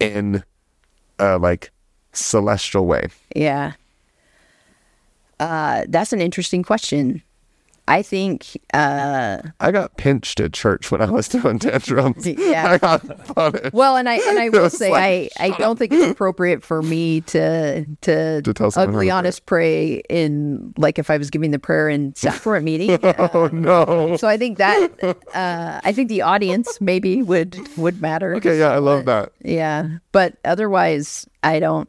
[0.00, 0.42] in
[1.18, 1.70] a like
[2.12, 3.08] celestial way?
[3.34, 3.72] Yeah.
[5.40, 7.22] Uh, that's an interesting question.
[7.88, 12.24] I think, uh, I got pinched at church when I was throwing tantrums.
[12.38, 12.70] Yeah.
[12.72, 13.72] I got punished.
[13.72, 16.82] well, and I and I will say, like, I, I don't think it's appropriate for
[16.82, 19.16] me to to, To tell someone ugly to pray.
[19.18, 22.96] honest pray in like if I was giving the prayer in sacrament meeting.
[23.02, 24.16] oh no.
[24.18, 25.02] So I think that
[25.34, 28.36] uh, I think the audience maybe would would matter.
[28.36, 29.32] Okay, yeah, I love that.
[29.42, 31.88] Yeah, but otherwise, I don't.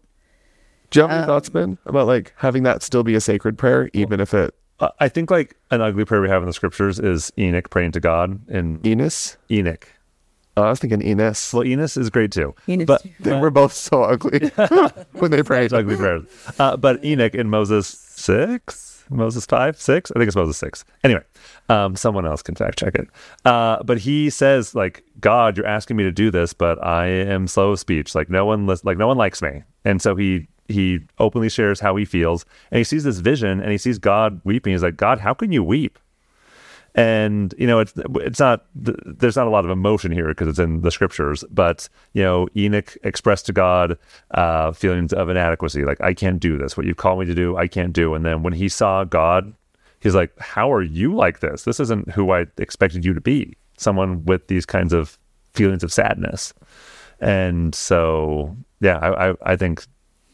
[0.92, 3.58] Do you have any Um, thoughts, Ben, about like having that still be a sacred
[3.58, 4.54] prayer, even if it
[5.00, 8.00] I think like an ugly prayer we have in the scriptures is Enoch praying to
[8.00, 9.38] God in Enos?
[9.52, 9.88] Enoch.
[10.58, 11.54] Oh, I was thinking Enos.
[11.54, 12.56] Well, Enos is great too.
[12.68, 13.12] Enos but too.
[13.20, 14.40] They were both so ugly
[15.14, 15.72] when they prayed.
[15.72, 16.24] Ugly prayers.
[16.60, 20.12] Uh, but Enoch in Moses six, Moses five, six.
[20.12, 20.84] I think it's Moses six.
[21.04, 21.22] Anyway,
[21.70, 23.08] um, someone else can fact check it.
[23.46, 27.48] Uh, but he says like, God, you're asking me to do this, but I am
[27.48, 28.16] slow of speech.
[28.16, 31.80] Like no one, lis- like no one likes me, and so he he openly shares
[31.80, 34.74] how he feels, and he sees this vision, and he sees God weeping.
[34.74, 36.00] He's like, God, how can you weep?
[36.94, 40.60] and you know it's it's not there's not a lot of emotion here because it's
[40.60, 43.98] in the scriptures but you know enoch expressed to god
[44.32, 46.76] uh feelings of inadequacy like i can't do this.
[46.76, 48.14] What you call me to do i can't do.
[48.14, 49.54] And then when he saw god
[50.02, 51.64] he's like how are you like this?
[51.64, 53.56] This isn't who i expected you to be.
[53.78, 55.18] Someone with these kinds of
[55.54, 56.54] feelings of sadness.
[57.22, 59.86] And so yeah i i, I think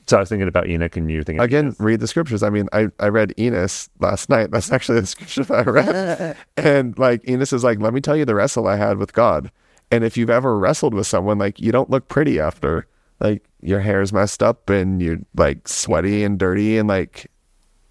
[0.08, 2.44] so i was thinking about enoch and you thinking Again, read the scriptures.
[2.44, 4.52] I mean, I, I read Enos last night.
[4.52, 6.38] That's actually the scripture that I read.
[6.58, 9.52] and like Enos is like, let me tell you the wrestle I had with God.
[9.92, 12.88] And if you've ever wrestled with someone, like you don't look pretty after.
[13.20, 17.28] Like your hair's messed up and you're like sweaty and dirty and like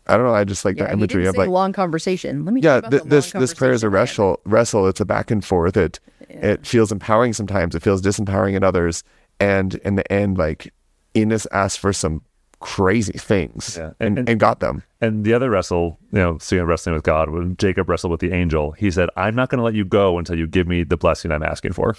[0.06, 0.34] I don't know.
[0.34, 2.44] I just like Yeah, the imagery of say like long conversation.
[2.44, 2.60] Let me.
[2.60, 5.00] yeah about th- the this long this prayer is a conversation we wrestle wrestle it's
[5.00, 5.98] a back and forth it
[6.28, 9.02] it feels empowering sometimes it feels disempowering in others
[9.40, 10.72] and in the end like
[11.16, 12.22] Enos asked for some
[12.60, 16.64] crazy things Yeah, and, and- and, got them And the other wrestle, you know, seeing
[16.64, 19.64] wrestling with God, when Jacob wrestled with the angel, he said, I'm not going to
[19.64, 21.94] let you go until you give me the blessing I'm asking for.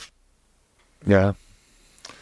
[1.06, 1.34] yeah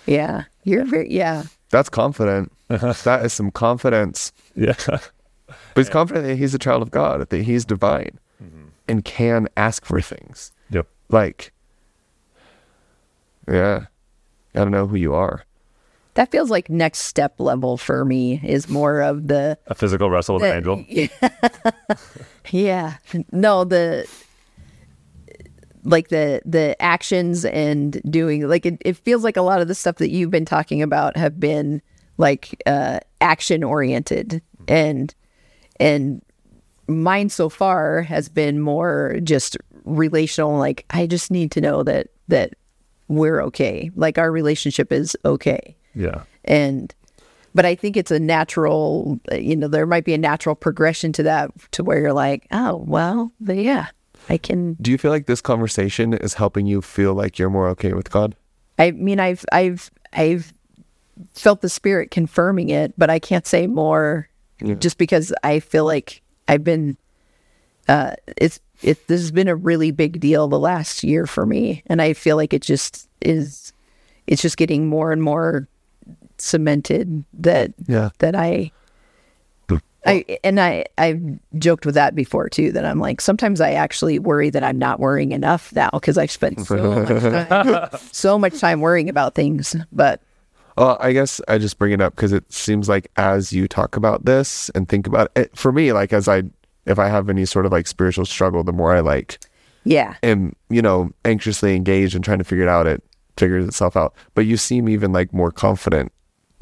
[0.05, 1.11] Yeah, you're very.
[1.11, 4.75] Yeah, that's confident that is some confidence Yeah.
[4.87, 5.01] but
[5.75, 8.67] he's confident that he's a child of God that he's divine mm-hmm.
[8.87, 10.51] and can ask for things.
[10.71, 10.87] Yep.
[11.09, 11.53] Like,
[13.47, 13.85] yeah,
[14.53, 15.45] I don't know who you are.
[16.15, 20.35] That feels like next step level for me is more of the A physical wrestle
[20.35, 20.85] with an angel.
[22.51, 22.97] Yeah.
[23.31, 24.07] No, the
[25.83, 29.75] like the the actions and doing like it, it feels like a lot of the
[29.75, 31.81] stuff that you've been talking about have been
[32.17, 35.13] like uh action oriented and
[35.79, 36.21] and
[36.87, 42.07] mine so far has been more just relational like I just need to know that
[42.27, 42.53] that
[43.07, 43.91] we're okay.
[43.95, 46.23] Like our relationship is okay Yeah.
[46.43, 46.93] and
[47.53, 51.23] but i think it's a natural you know there might be a natural progression to
[51.23, 53.87] that to where you're like oh well yeah
[54.29, 57.67] i can Do you feel like this conversation is helping you feel like you're more
[57.69, 58.35] okay with God?
[58.77, 60.53] i mean i've i've i've
[61.33, 64.27] felt the spirit confirming it but i can't say more
[64.79, 66.97] just because i feel like i've been
[67.87, 71.83] uh it's it this has been a really big deal the last year for me
[71.87, 73.71] and i feel like it just is
[74.27, 75.67] it's just getting more and more
[76.37, 78.09] cemented that Yeah.
[78.19, 78.71] that I
[80.07, 81.19] I and I I've
[81.57, 84.99] joked with that before too that I'm like sometimes I actually worry that I'm not
[84.99, 87.07] worrying enough now because I've spent so much
[87.49, 90.21] time, so much time worrying about things but
[90.77, 93.95] Well, I guess I just bring it up because it seems like as you talk
[93.95, 96.43] about this and think about it, for me, like as I,
[96.85, 99.39] if I have any sort of like spiritual struggle, the more I like
[99.85, 103.01] yeah am, you know, anxiously engaged and trying to figure it out, it
[103.37, 104.13] figures itself out.
[104.35, 106.11] But you seem even like more confident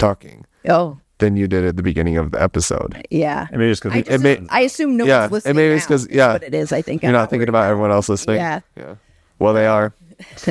[0.08, 3.06] talking oh than you did at the beginning of the episode.
[3.10, 5.56] yeah I mean, just because I, it may- I assume no yeah, one's and listening
[5.56, 6.32] maybe it's now, 'cause- is yeah.
[6.32, 8.36] what it is I think You're I'm not thinking about everyone else listening.
[8.36, 8.60] Yeah.
[8.76, 8.94] Yeah.
[9.38, 9.94] Well, they are.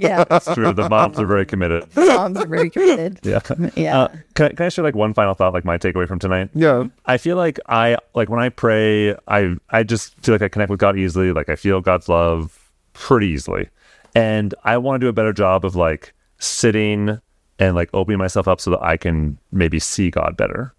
[0.00, 0.72] yeah it's true.
[0.72, 1.90] The moms are very committed.
[1.90, 3.40] The moms are very committed Yeah.
[3.76, 6.18] yeah Uh, can, I, can I share like one final thought, like my takeaway from
[6.18, 6.50] tonight?
[6.54, 6.84] Yeah.
[7.06, 10.70] I feel like I like when I pray, I I just feel like I connect
[10.70, 11.32] with God easily.
[11.32, 13.68] Like I feel God's love pretty easily,
[14.14, 17.20] and I want to do a better job of like sitting
[17.62, 20.74] and like opening myself up so that I can maybe see God better.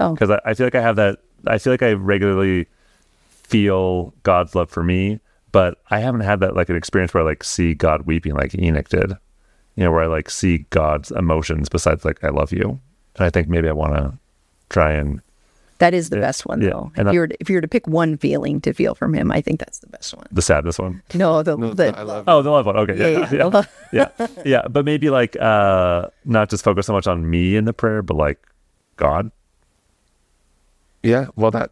[0.00, 1.18] oh Because I, I feel like I have that.
[1.46, 2.66] I feel like I regularly
[3.18, 5.20] feel God's love for me,
[5.50, 8.54] but I haven't had that like an experience where I like see God weeping like
[8.58, 9.12] Enoch did.
[9.76, 12.80] You know, where I like see God's emotions besides like I love you,
[13.16, 14.18] and I think maybe I want to
[14.70, 15.20] try and
[15.82, 16.70] that is the best one yeah.
[16.70, 18.70] though And if I- you were to, if you were to pick one feeling to
[18.72, 21.02] feel from him I think that's the best one the sadness one.
[21.14, 22.76] no the, No, the I love Oh, the love one.
[22.82, 23.62] Okay, Yeah, yeah, yeah.
[23.92, 24.62] yeah, yeah, yeah.
[24.70, 28.16] But maybe like uh not just focus so much on me in the prayer, but
[28.16, 28.38] like
[28.96, 29.30] God.
[31.02, 31.26] Yeah.
[31.36, 31.70] Well, that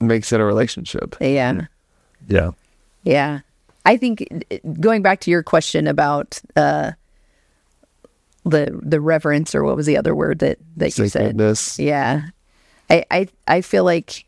[0.00, 1.16] makes it a relationship.
[1.20, 1.66] yeah
[2.28, 2.50] Yeah,
[3.02, 3.40] Yeah.
[3.84, 4.22] I think
[4.78, 6.92] going back to your question about uh,
[8.44, 11.12] the the reverence or what was the other word that that you said?
[11.12, 11.78] Sacredness.
[11.78, 12.28] Yeah.
[12.90, 14.26] I, I I feel like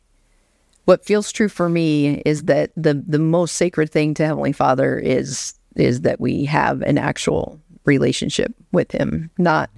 [0.84, 4.98] what feels true for me is that the the most sacred thing to Heavenly Father
[4.98, 9.70] is is that we have an actual relationship with him, not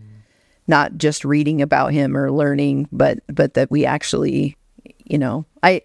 [0.66, 4.56] not just reading about him or learning, but but that we actually,
[5.04, 5.82] you know, I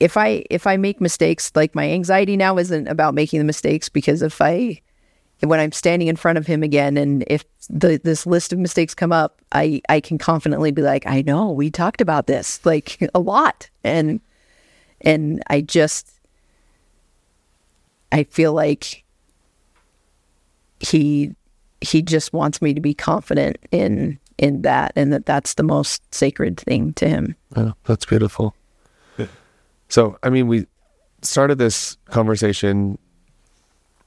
[0.00, 3.88] if I if I make mistakes, like my anxiety now isn't about making the mistakes
[3.88, 4.80] because if I
[5.42, 8.94] when I'm standing in front of him again and if the this list of mistakes
[8.94, 12.98] come up, I I can confidently be like, I know we talked about this like
[13.14, 14.20] a lot and
[15.00, 16.10] and I just
[18.10, 19.04] I feel like
[20.80, 21.34] he
[21.80, 26.14] he just wants me to be confident in in that and that that's the most
[26.14, 27.36] sacred thing to him.
[27.56, 28.54] Oh, that's beautiful.
[29.92, 30.66] So, I mean, we
[31.20, 32.96] started this conversation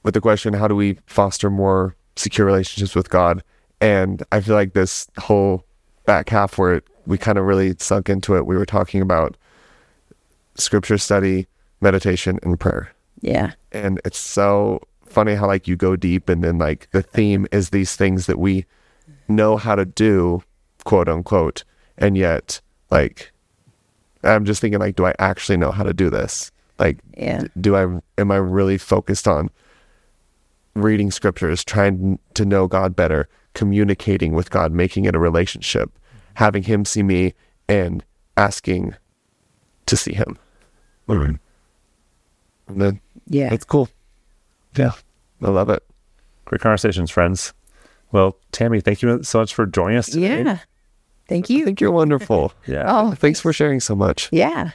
[0.06, 3.42] with the question how do we foster more secure relationships with God?
[3.80, 5.64] And I feel like this whole
[6.06, 9.36] back half where it, we kind of really sunk into it, we were talking about
[10.54, 11.48] scripture study,
[11.80, 12.92] meditation, and prayer.
[13.20, 13.52] Yeah.
[13.72, 17.70] And it's so funny how, like, you go deep, and then, like, the theme is
[17.70, 18.64] these things that we
[19.28, 20.42] know how to do,
[20.84, 21.64] quote unquote,
[21.98, 23.32] and yet, like,
[24.22, 26.52] I'm just thinking, like, do I actually know how to do this?
[26.78, 27.42] Like, Yeah.
[27.60, 27.82] do I,
[28.20, 29.50] am I really focused on
[30.82, 35.90] reading scriptures, trying to know God better, communicating with God, making it a relationship,
[36.34, 37.34] having Him see me,
[37.68, 38.04] and
[38.36, 38.94] asking
[39.86, 40.38] to see Him?
[41.08, 41.38] And
[42.68, 43.52] then Yeah.
[43.52, 43.88] it's cool.
[44.76, 44.92] yeah.
[45.42, 45.82] I love it.
[46.46, 47.52] Great conversations, friends.
[48.12, 50.06] Well, Tami, thank you so much for joining us.
[50.06, 50.42] Today.
[50.42, 50.58] Yeah.
[51.28, 51.56] Thank you.
[51.56, 51.64] I you.
[51.66, 52.52] think you're wonderful.
[52.66, 52.84] Yeah.
[52.86, 54.28] Oh, Thanks for sharing so much.
[54.32, 54.70] yeah.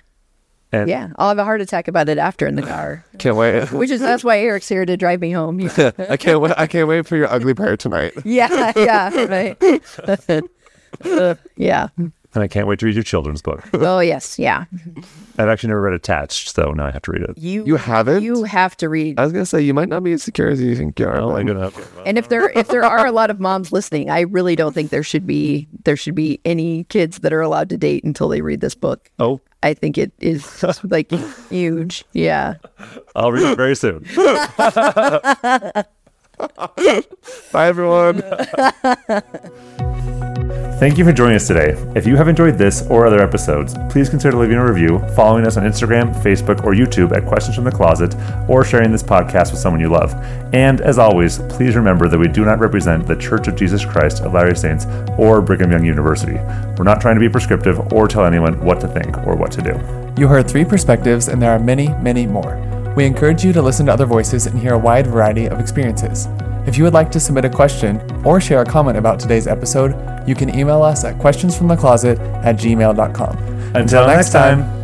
[0.73, 1.09] And Yeah.
[1.17, 3.03] I'll have a heart attack about it after in the car.
[3.17, 3.71] Can't wait.
[3.71, 5.59] Which is that's why Eric's here to drive me home.
[5.97, 6.53] I can't wait.
[6.57, 8.13] I can't wait for your ugly prayer tonight.
[8.25, 9.81] Yeah, yeah, right.
[11.03, 11.87] Uh, yeah.
[11.97, 13.61] And I can't wait to read your children's book.
[13.73, 14.65] oh yes, yeah.
[15.37, 17.37] I've actually never read Attached, so now I have to read it.
[17.37, 18.23] You You haven't?
[18.23, 19.19] You have to read.
[19.19, 21.17] I was gonna say you might not be as secure as you think you are.
[21.19, 21.71] Oh, I'm gonna.
[22.05, 24.91] and if there if there are a lot of moms listening, I really don't think
[24.91, 28.41] there should be there should be any kids that are allowed to date until they
[28.41, 29.09] read this book.
[29.19, 31.11] Oh, I think it is like
[31.49, 32.03] huge.
[32.13, 32.55] Yeah.
[33.15, 34.05] I'll read it very soon.
[37.51, 38.23] Bye everyone.
[40.81, 41.75] Thank you for joining us today.
[41.93, 45.55] If you have enjoyed this or other episodes, please consider leaving a review, following us
[45.55, 48.15] on Instagram, Facebook, or YouTube at Questions from the Closet,
[48.49, 50.11] or sharing this podcast with someone you love.
[50.55, 54.23] And as always, please remember that we do not represent the Church of Jesus Christ
[54.23, 54.87] of Latter-day Saints
[55.19, 56.39] or Brigham Young University.
[56.79, 59.61] We're not trying to be prescriptive or tell anyone what to think or what to
[59.61, 60.19] do.
[60.19, 62.57] You heard three perspectives, and there are many, many more.
[62.95, 66.27] We encourage you to listen to other voices and hear a wide variety of experiences.
[66.67, 69.95] If you would like to submit a question or share a comment about today's episode,
[70.27, 73.37] you can email us at questionsfromthecloset at gmail.com.
[73.75, 74.80] Until next time.